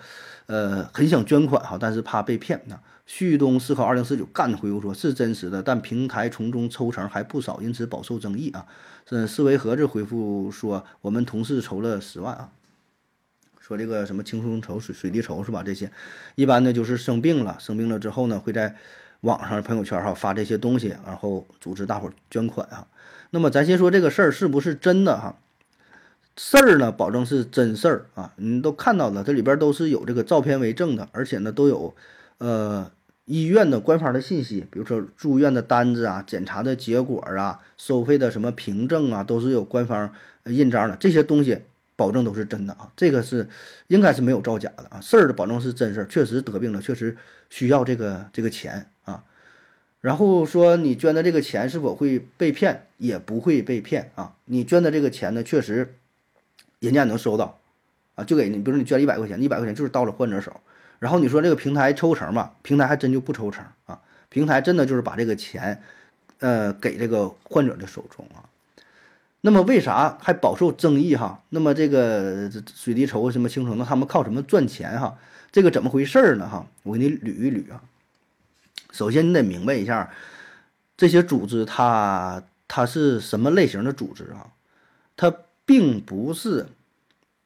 [0.47, 2.81] 呃，很想捐款哈，但是怕被骗呐。
[3.07, 8.67] 旭东思考二零四九干回复说：“是真实的，但平台从中抽成还不少，因此饱受争议啊。”
[9.09, 12.51] 是思维盒子回复说：“我们同事筹了十万啊，
[13.61, 15.63] 说这个什么轻松筹、水水滴筹是吧？
[15.63, 15.93] 这些
[16.35, 18.75] 一般呢就是生病了，生病了之后呢会在
[19.21, 22.89] 网上朋友圈哈发这些东西，然后组织大伙捐款啊。
[23.37, 25.37] 那么咱先说这个事儿是不是真的哈？
[26.39, 31.95] 事儿呢，保证是真事儿啊，你都看到了，这里边都是有这个照片为证的，而且呢都有
[32.39, 32.91] 呃。”
[33.27, 40.11] 医院的官方的信息，比如说住院的单子啊、检查的结果啊、收费的什么凭证啊，都是有官方
[40.45, 40.95] 印章的。
[40.95, 41.59] 这些东西
[41.97, 43.49] 保证都是真的啊，这个是
[43.89, 45.01] 应该是没有造假的啊。
[45.01, 47.17] 事儿的保证是真事儿，确实得病了，确实
[47.51, 48.89] 需要这个这个钱。
[50.01, 52.87] 然后说你捐的这个钱是否会被骗？
[52.99, 54.35] 也不会被骗啊。
[54.45, 55.97] 你捐的这个钱呢，确实
[56.79, 57.59] 人家能收到
[58.15, 60.61] 啊，就给你，比如说你捐一百块钱，一百块钱就是到了患者手。
[60.99, 62.53] 然后你说这个平台抽成嘛？
[62.63, 64.01] 平台还真就不抽成啊！
[64.31, 65.83] 平台真的就是把这个钱，
[66.39, 68.49] 呃，给这个患者的手中啊。
[69.43, 71.43] 那么为啥还饱受争议哈？
[71.51, 75.19] 那么这个水滴筹什么青城，那他们靠什么赚钱哈？
[75.53, 76.67] 这个怎么回事儿呢哈？
[76.83, 77.83] 我给你捋一捋啊。
[78.97, 80.11] 首先你得明白一下，
[80.97, 84.55] 这些组织它它是什么类型的组织啊？
[85.19, 85.35] 它
[85.67, 86.67] 并不是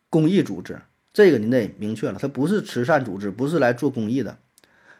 [0.08, 0.80] 公益组织。
[1.12, 4.38] 这个你得明确了，它不是慈善组织，不是来做公益的，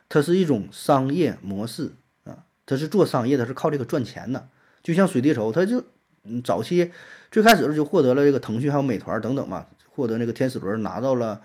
[0.08, 1.92] 它是一种商业模式
[2.24, 4.48] 啊，它是做商业的，是靠这个赚钱的。
[4.82, 5.84] 就像水滴筹，它就
[6.24, 6.90] 嗯早期
[7.30, 11.40] 最开始的时候就获得了这个腾讯还有美团等等嘛，获得那个天使轮拿到了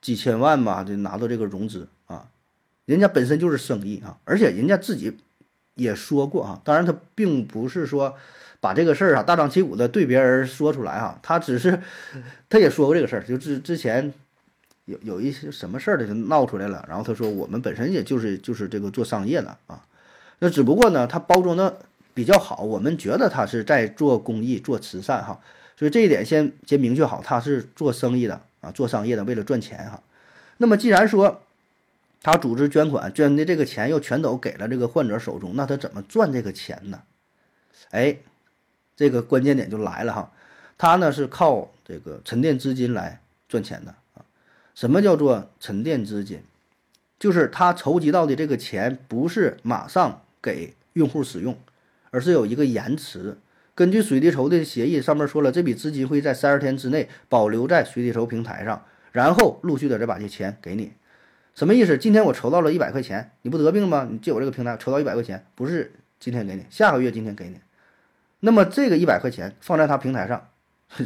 [0.00, 1.88] 几千万吧，就拿到这个融资，
[2.86, 5.14] 人家本身就是生意啊，而且人家自己
[5.74, 8.16] 也说过啊，当然他并不是说。
[8.58, 11.78] 把这个事儿啊大张旗鼓的对别人说出来啊，他只是，
[12.48, 14.12] 他也说过这个事儿，就之之前
[14.86, 19.84] 有有一些什么事儿的就闹出来了，然后他说我们本身也就是就是这个做商业的啊，
[20.38, 21.78] 那只不过呢他包装的
[22.14, 25.38] 比较好，我们觉得他是在做公益做慈善哈，
[25.76, 30.02] 所以这一点先先明确好，他是做生意的啊做商业的为了赚钱哈。
[30.56, 31.42] 那么既然说
[32.22, 37.02] 他组织捐款捐的这个钱又全都给了这个患者手中，那他怎么赚这个钱呢？
[37.90, 38.16] 哎。
[38.98, 40.32] 这个关键点就来了哈，
[40.78, 44.24] 他呢是靠这个沉淀资金来赚钱的啊。
[44.74, 46.40] 什么叫做沉淀资金？
[47.18, 51.58] 就是他筹集到的这个钱不是马上给用户使用，
[52.10, 53.36] 而是有一个延迟。
[53.74, 60.90] 根据水滴筹的协议上面说了，这笔资金会在三十天之内保留在水滴筹平台上，然后陆续的再把这钱给你。
[61.56, 61.96] 什么意思？
[61.96, 64.06] 今天我筹到了一百块钱，你不得病吗？
[64.10, 65.90] 你借我这个平台筹到一百块钱，不是
[66.20, 67.58] 今天给你，下个月今天给你。
[68.40, 70.48] 那么这个一百块钱放在他平台上，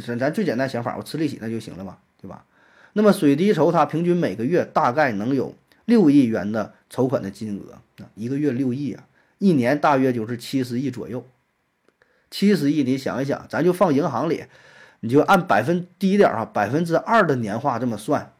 [0.05, 2.43] 咱咱最简单想法，我吃利息那就行了嘛，对吧？
[2.91, 7.71] 那么水滴筹它平均每个月大概能有六亿元的筹款的金额
[8.03, 9.05] 啊，一个月六亿啊，
[9.37, 11.25] 一年大约就是七十亿左右。
[12.29, 14.43] 七十亿，你想一想，咱就放银行里，
[14.99, 18.33] 你就按百分低点啊，百分之二的年化这么算，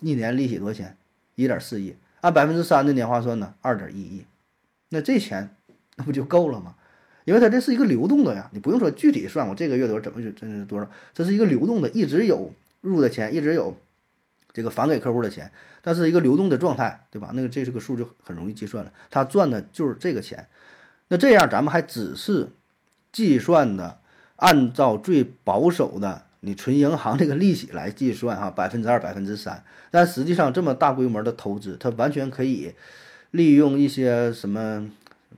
[0.00, 0.96] 一年利息多少钱？
[1.34, 1.94] 一点四亿。
[2.20, 4.24] 按百分之三的年化算呢，二点一亿。
[4.90, 5.56] 那这钱
[5.96, 6.74] 那不就够了吗？
[7.24, 13.76] 因为它这是一个流动的呀，你不用说具体算我这个月多少怎么就这是多少，这是一个流动的，一直有入的钱，一直有
[14.52, 15.50] 这个返给客户的钱，
[15.82, 17.30] 但是一个流动的状态，对吧？
[17.34, 20.48] 那个这是个数就很容易计算了，他赚的就是这个钱。
[21.08, 22.48] 那这样咱们还只是
[23.12, 24.00] 计算的，
[24.36, 32.74] 按照最保守的你存银行这个利息来计算哈，百分之二、百分之三，但实际上这么大规模的投资，它完全可以
[33.32, 34.90] 利用一些什么。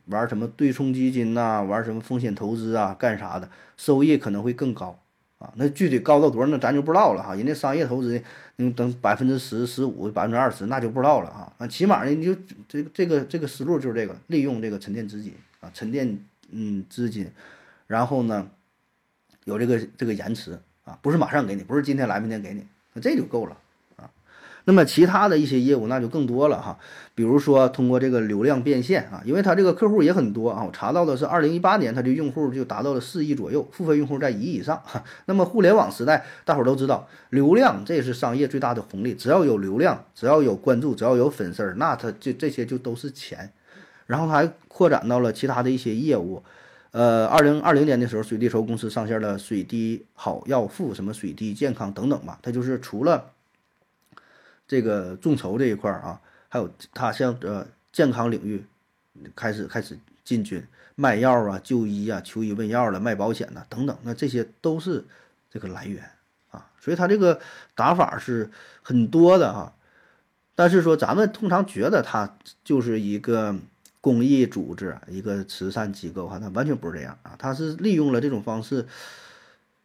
[0.07, 4.99] 玩什么对冲基金呐，玩什么风险投资啊，干啥的，收益可能会更高
[5.39, 5.51] 啊。
[5.55, 7.35] 那具体高到多少，那咱就不知道了哈。
[7.35, 8.23] 人家商业投资，
[8.57, 11.51] 你等百分之十、十五、百分之二十，那就不知道了啊。
[11.59, 12.37] 那起码呢，你就
[12.69, 16.19] 这个这个这个思路就是这个，利用这个沉淀资金啊，沉淀
[16.51, 17.31] 嗯资金，
[17.87, 18.51] 然后呢，
[19.45, 23.57] 有这个这个延迟啊，不是马上给你，不是今天来明天给你，那这就够了
[23.97, 24.11] 啊。
[24.67, 26.79] 那么其他的一些业务那就更多了哈，
[27.15, 34.83] 比如说通过这个流量变现啊，因为它这个客户也很多啊，我查到的是二零一八年它的用户就达到了四亿左右，付费用户在一亿以上。
[35.27, 43.51] 那么互联网时代，大伙都知道流量这是商业最大的红利，只要有流量，只要有关注，只要有粉丝儿，那它就这些就都是钱。
[44.07, 46.43] 然后它还扩展到了其他的一些业务，
[46.95, 53.33] 呃，二零二零年的时候，水滴筹公司上线了水滴好药付，什么水滴健康等等吧，它就是除了。
[54.69, 58.65] 这个众筹这一块儿啊，还有他像呃健康领域
[59.35, 60.65] 开始开始进军
[60.95, 65.05] 卖药啊、就医啊、求医问药了、卖保险呐等等，那这些都是
[65.51, 66.09] 这个来源
[66.53, 67.41] 啊，所以他这个
[67.75, 68.49] 打法是
[68.83, 69.73] 很多的啊。
[70.55, 73.57] 但是说咱们通常觉得它就是一个
[74.05, 78.85] 公益组织、一个慈善机构哈，它完全不是这样啊，它是利用了这种方式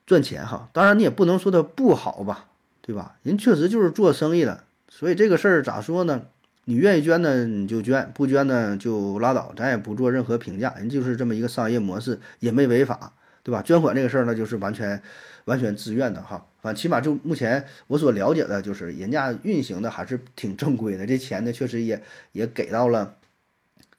[0.05, 0.69] 赚钱哈。
[0.73, 2.47] 当然你也不能说它不好吧，
[2.81, 3.15] 对吧？
[3.23, 6.23] 人确实就是做生意的，所以这个事儿咋说呢？
[6.65, 10.73] 你愿意捐呢你就捐，不捐呢就拉倒，咱也不做任何评价。
[10.75, 13.61] 人就是这么一个商业模式，也没违法，对吧？
[13.61, 15.01] 捐款这个事儿呢，就是完全
[15.45, 16.45] 完全自愿的哈。
[16.61, 22.03] 反正起码就目前我所了解的，就是人家运行的还是挺正规的，这钱呢确实也
[22.33, 23.15] 也给到了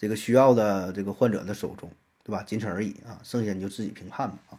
[0.01, 1.93] 这个需要的这个患者的手中，
[2.25, 2.43] 对吧？
[2.43, 4.59] 仅此而已啊，剩下你就自己评判吧啊。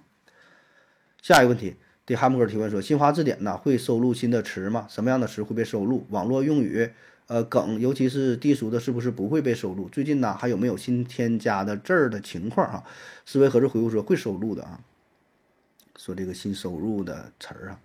[1.19, 4.85] 下一个问题，对哈姆哥提问说：新华字典呢会收录新的词吗？
[4.87, 6.05] 什么样的词会被收录？
[6.11, 6.91] 网络用语？
[7.25, 9.89] 呃，梗，尤其是低俗的，是不是不会被收录？
[9.89, 12.83] 最近呢，还有没有新添加的字儿的情况啊？
[13.25, 14.79] 思维盒子回复说会收录的啊，
[15.97, 17.79] 说这个新收入的词儿啊，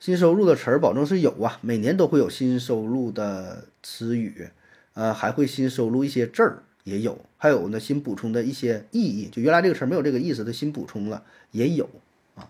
[0.00, 4.48] 新收入的词儿保证是有啊，每年都会有新收入的词语，
[4.94, 11.88] 呃，还会新收录一些字儿也有，还有呢新补充的一些意义，就原来这个词没有这个意思的新补充了也有
[12.34, 12.48] 啊，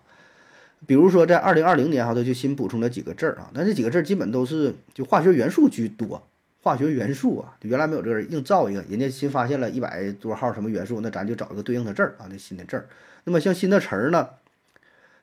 [0.87, 6.23] 比如说在二零二零年哈，它就新补充了几个字儿啊，那这几个字儿基本都是就化学元素居多。
[6.63, 12.87] 化学元素啊，原来没有这个硬造一个，人家新发现了一百多号什么元素，那咱就找一个对应的字儿啊，那新的字儿。
[13.25, 14.29] 那么像新的词儿呢，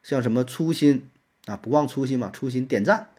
[0.01, 1.07] 像什么初心
[1.45, 3.09] 啊，不忘初心嘛，初心点赞、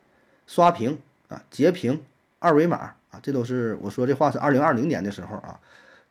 [0.49, 2.03] 刷屏啊、截屏、
[2.41, 5.59] 二维码这都是我说这话是二零二零年的时候啊，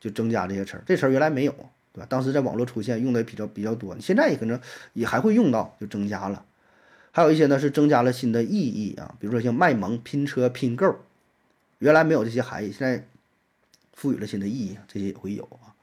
[0.00, 0.82] 就增加这些词儿。
[0.86, 1.52] 这词儿原来没有，
[1.92, 2.06] 对吧？
[2.08, 4.60] 当时在网络出现，用的比较比较多，现在也可能
[4.92, 6.44] 也还会用到，就增加了。
[7.10, 10.96] 还有一些呢是增加了新的意义啊，比如说像卖萌、拼车、拼购。
[11.78, 13.06] 原来没有这些含义，现在
[13.92, 15.74] 赋予了新的意义，这些也会有啊。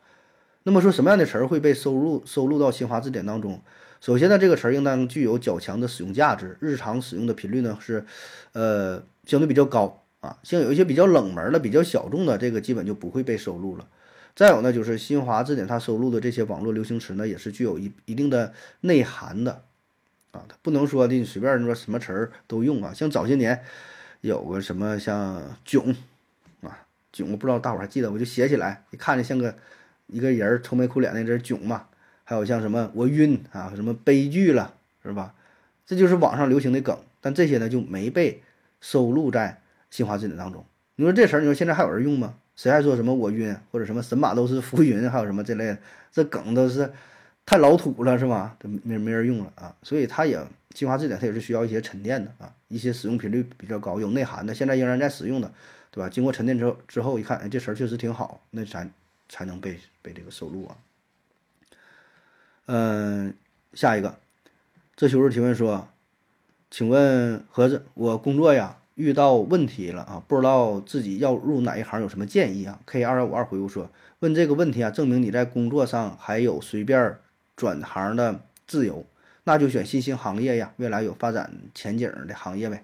[0.64, 3.62] 那么说，什么样的词儿会被收入收录到新华字典当中？
[4.02, 8.06] 首先呢，这个词儿应当具有较强的使用价值，日常使用的频率呢是，
[8.52, 10.40] 呃，相对比较高啊。
[10.44, 13.88] 像有一些比较冷门的、比较小众的，这个基本就不会被收录了。
[14.36, 19.64] 再有呢，就是新华字典它收录的这些网络流行词呢，也是具有一一定的内涵的
[20.32, 22.94] 啊，它不能说的你随便说什么词儿都用啊。
[22.94, 23.64] 像早些年。
[24.22, 25.96] 有个什么像囧
[26.62, 29.56] 啊囧，我不知道大伙还记得，我就写起来，你看着像个
[30.08, 31.86] 一个人愁眉苦脸那阵囧嘛。
[32.24, 34.74] 还有像什么我晕啊，什么悲剧了，
[35.04, 35.36] 是吧？
[35.86, 38.42] 这就是网上流行的梗，但这些呢就没被
[38.82, 39.62] 收录在
[39.96, 40.66] 新华字典当中。
[40.98, 42.36] 你说这词儿，你说现在还有人用吗？
[42.58, 45.78] 谁还说什么我晕或者什么神马都是浮云，还有什么这类，
[46.12, 46.92] 这梗都是
[47.46, 48.58] 太老土了，是吧？
[48.60, 50.46] 这没没人用了啊，所以它也。
[50.76, 55.50] 新华字典它也是需要一些沉淀的啊，一些使用频率比较高、有内涵的，现在仍然在使用的，
[55.90, 56.10] 对吧？
[56.10, 58.90] 经过沉淀之后，之后一看，哎，这词儿确实挺好，那才
[59.30, 60.76] 才能被被这个收录啊。
[62.66, 63.34] 嗯，
[63.74, 64.18] 下一个，
[64.98, 65.88] 这求助提问说，
[66.70, 73.90] 请问盒子，我工作呀遇到问题了啊，不知道自己要入哪一行，有什么建议啊？K 二幺五二回复说，
[74.20, 77.18] 问这个问题啊，证明你在工作上还有随便
[77.56, 79.06] 转行的自由。
[79.44, 82.84] 那就选新兴行业呀，未来有发展前景的行业呗。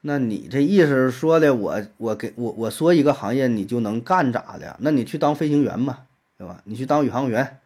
[0.00, 4.76] 那你这意思说的，我我给我我说一个行业你就能干咋的？
[4.80, 6.04] 那你去当飞行员嘛，
[6.38, 6.62] 对吧？
[6.64, 7.58] 你去当宇航员，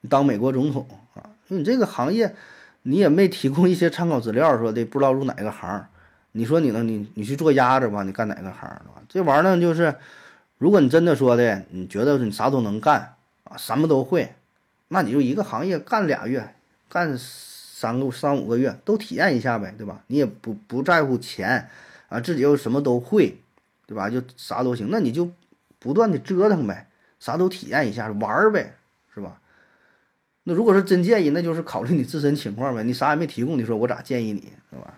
[0.00, 1.30] 你当美国总统啊？
[1.46, 2.34] 你这个行业
[2.86, 5.86] 你也没提供一些参考资料，说的不知道入哪个行。
[6.32, 8.02] 你说你能你你去做鸭子吧？
[8.02, 8.70] 你干哪个行？
[9.08, 9.94] 这玩意儿呢，就是
[10.58, 13.14] 如果你真的说的，你觉得你啥都能干
[13.44, 14.34] 啊，什么都会。
[14.88, 16.54] 那你就一个行业干俩月，
[16.90, 20.02] 干三个三五个月都体验一下呗，对吧？
[20.08, 21.70] 你也不不在乎钱
[22.08, 23.38] 啊，自己又什么都会，
[23.86, 24.10] 对吧？
[24.10, 25.30] 就啥都行，那你就
[25.78, 26.86] 不断的折腾呗，
[27.18, 28.74] 啥都体验一下玩儿呗，
[30.44, 32.82] 那如果是真建议，那就是考虑你自身情况呗。
[32.84, 34.94] 你啥也没提供，你说我咋建议你，是吧？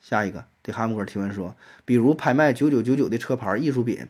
[0.00, 1.54] 下一个，对哈姆哥提问说，
[1.84, 4.06] 比如拍卖九九九九的车牌艺术品，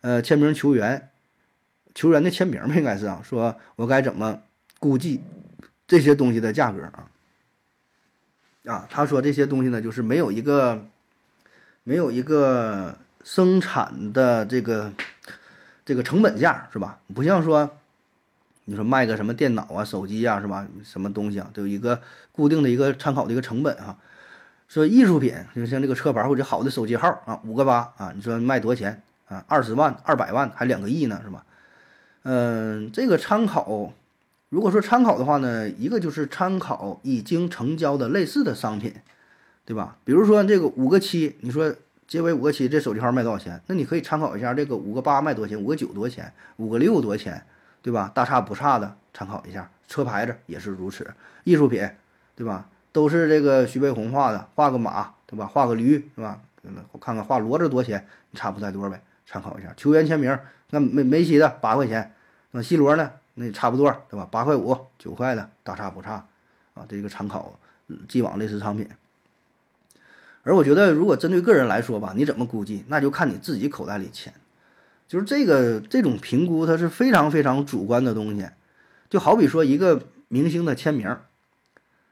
[0.00, 1.08] 呃，签名球员。
[1.94, 4.40] 球员的签名吧，应该是啊，说我该怎么
[4.78, 5.20] 估计
[5.86, 7.10] 这些东西的价格啊？
[8.64, 10.86] 啊，他说这些东西呢，就是没有一个
[11.84, 14.90] 没有一个生产的这个
[15.84, 16.98] 这个成本价是吧？
[17.14, 17.78] 不像说
[18.64, 20.66] 你说卖个什么电脑啊、手机啊是吧？
[20.84, 22.00] 什么东西啊，都有一个
[22.30, 23.98] 固定的一个参考的一个成本啊。
[24.68, 29.44] 说艺术品，就像这个车牌或者好的手机号啊，五个八啊，你说卖多少钱啊？
[29.46, 31.44] 二十万、二百万，还两个亿呢，是吧？
[32.22, 33.92] 嗯，这个参考，
[34.48, 38.94] 如果说参考的话呢，一个就是参考已经成交的类似的商品，
[39.66, 39.96] 对吧？
[40.04, 41.74] 比如说这个五个七，你说
[42.06, 43.60] 结尾五个七这手机号卖多少钱？
[43.66, 47.44] 那你可以参考一下这个五个八卖多少钱，五个九多少钱，五个六多少钱，
[47.82, 48.10] 对吧？
[48.14, 49.68] 大差不差的参考一下。
[49.88, 51.12] 车牌子也是如此，
[51.44, 51.86] 艺术品，
[52.34, 52.66] 对吧？
[52.92, 55.46] 都是这个徐悲鸿画的，画个马，对吧？
[55.46, 56.40] 画个驴，是吧？
[56.92, 59.72] 我看看画骡子多钱，差不太多呗，参考一下。
[59.76, 60.38] 球员签名，
[60.70, 62.14] 那梅梅西的八块钱，
[62.52, 63.10] 那 C 罗呢？
[63.34, 64.26] 那差不多，对吧？
[64.30, 66.26] 八块五、九块的，大差不差
[66.74, 66.86] 啊。
[66.88, 67.58] 这个参考
[68.08, 68.88] 既往类似商品。
[70.44, 74.32] 而我觉得，如果针对个人来说吧，你怎么估计，那就看你自己口袋里钱。
[75.08, 78.48] 就是这个这种评估，它是非常非常主观的东西。
[79.10, 81.16] 就好比说一个明星的签名，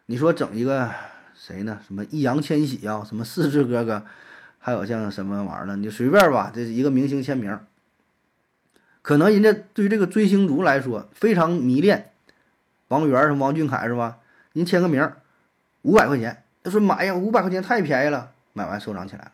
[0.07, 0.91] 你说整一个
[1.35, 1.81] 谁呢？
[1.87, 4.05] 什么易烊千玺啊，什么四字哥哥，
[4.59, 5.77] 还有像什么玩意儿呢？
[5.77, 7.59] 你随便吧，这是一个明星签名。
[9.01, 12.13] 可能人家对于这个追星族来说非常迷恋，
[12.89, 14.19] 王源什么王俊凯是吧？
[14.53, 15.11] 您签个名，
[15.81, 19.33] 五百块钱，他说买呀，五百块钱太便宜了，买完收藏起来了。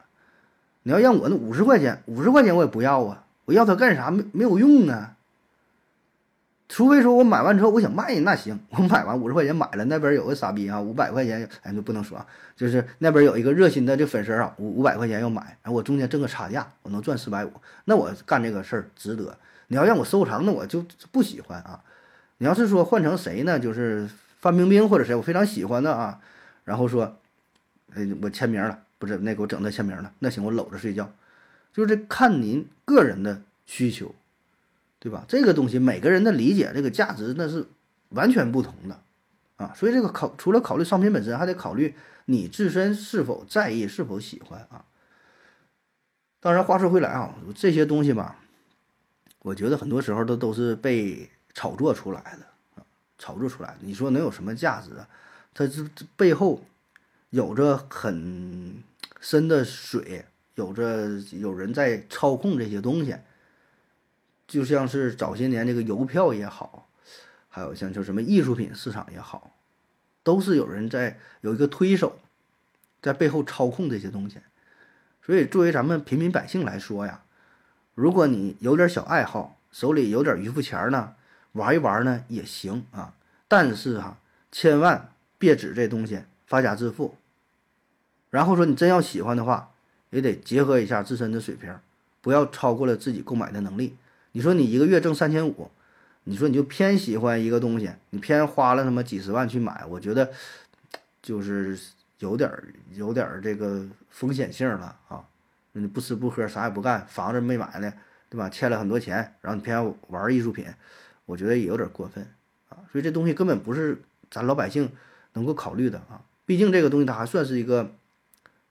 [0.85, 4.11] 你要让我那五十块钱，五十块钱我也不要啊，我要它干啥？
[4.11, 5.15] 没没有用啊。
[6.69, 12.27] 除非说我买完之后我想卖，那行，我买完五十块钱买了，那边有个傻逼啊，五百块钱，哎，就不能说，
[12.57, 17.53] 就是那边有一个热心的这粉丝啊，五五百块钱要买，哎，我中间挣个差价，我能赚四百五，
[17.85, 19.39] 那我干这个事儿值得。
[19.69, 21.81] 你要让我收藏，那我就不喜欢啊。
[22.39, 23.61] 你要是说换成谁呢？
[23.61, 24.09] 就是
[24.41, 26.19] 范冰冰或者谁，我非常喜欢的啊。
[26.65, 27.17] 然后说，
[27.95, 31.09] 哎，我签名了，不是那给我整的签名了，那行，我搂着睡觉。
[31.77, 34.15] 就是看您个人的需求，
[34.99, 35.27] 对吧？
[35.29, 37.67] 这个东西每个人的理解，这个价值那是
[38.09, 38.99] 完全不同的
[39.57, 39.75] 啊。
[39.77, 44.87] 所以这个考除了考虑商品本身，还得考虑你自身是否在意，是否喜欢啊。
[46.41, 48.39] 当然，话说回来啊，这些东西吧。
[49.41, 52.47] 我觉得很多时候都都是被炒作出来的
[52.77, 52.87] 啊，
[53.19, 53.77] 炒作出来。
[53.83, 54.93] 你说能有什么价值？
[55.53, 56.63] 它这这背后
[57.29, 58.83] 有着很
[59.21, 60.25] 深的水，
[60.57, 63.17] 有着有人在操控这些东西。
[64.49, 66.89] 就像是早些年这个邮票也好，
[67.49, 69.53] 还有像就什么艺术品市场也好，
[70.23, 72.19] 都是有人在有一个推手
[73.01, 74.39] 在背后操控这些东西。
[75.25, 77.23] 所以作为咱们平民百姓来说呀。
[77.95, 81.15] 如果你有点小爱好，手里有点余富钱呢，
[81.53, 83.15] 玩一玩呢也行啊。
[83.49, 84.19] 但是哈，
[84.53, 87.17] 千万别指这东西发家致富。
[88.31, 89.73] 然后说你真要喜欢的话，
[90.17, 91.79] 也得结合一下自身的水平，
[92.23, 93.95] 不要超过了自己购买的能力。
[94.33, 95.71] 你说你一个月挣三千五，
[96.25, 100.31] 你说你就偏喜欢一个东西，你偏花了他妈几十万去买，我觉得
[101.21, 101.79] 就是
[102.21, 102.65] 有点儿
[102.95, 105.23] 有点儿这个风险性了啊。
[105.73, 107.93] 你不吃不喝啥也不干，房子没买呢，
[108.31, 108.49] 对吧？
[108.49, 110.65] 欠了很多钱，然后你偏要玩艺术品，
[111.27, 112.27] 我觉得也有点过分
[112.71, 112.81] 啊。
[112.91, 114.01] 所以这东西根本不是
[114.31, 114.91] 咱老百姓
[115.35, 116.23] 能够考虑的啊。
[116.47, 117.93] 毕竟这个东西它还算是一个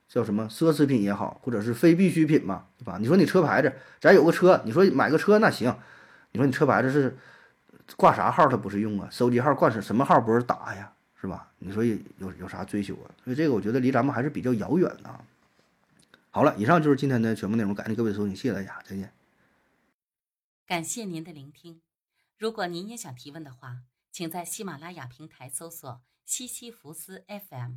[0.08, 2.96] 叫什么奢侈品也好，或者是非必需品嘛，对吧？
[3.00, 5.76] 你说你车牌子，咱有个车，你说买个车那行，
[6.32, 7.16] 你说你车牌子是
[7.96, 9.08] 挂啥号它不是用啊？
[9.10, 11.50] 手机号挂什什么号不是打呀，是吧？
[11.58, 11.96] 你说有
[12.38, 13.10] 有啥追求啊？
[13.24, 15.24] 所以这个我觉得离咱们还是比较遥远的。
[16.30, 19.12] 好了，以上就是今天的全部内容，感谢各位收听，谢谢大家，再见。
[20.66, 21.80] 感谢您的聆听。
[22.38, 23.78] 如果您也想提问的话，
[24.12, 27.76] 请在喜马拉雅平台搜索“西西弗斯 FM”，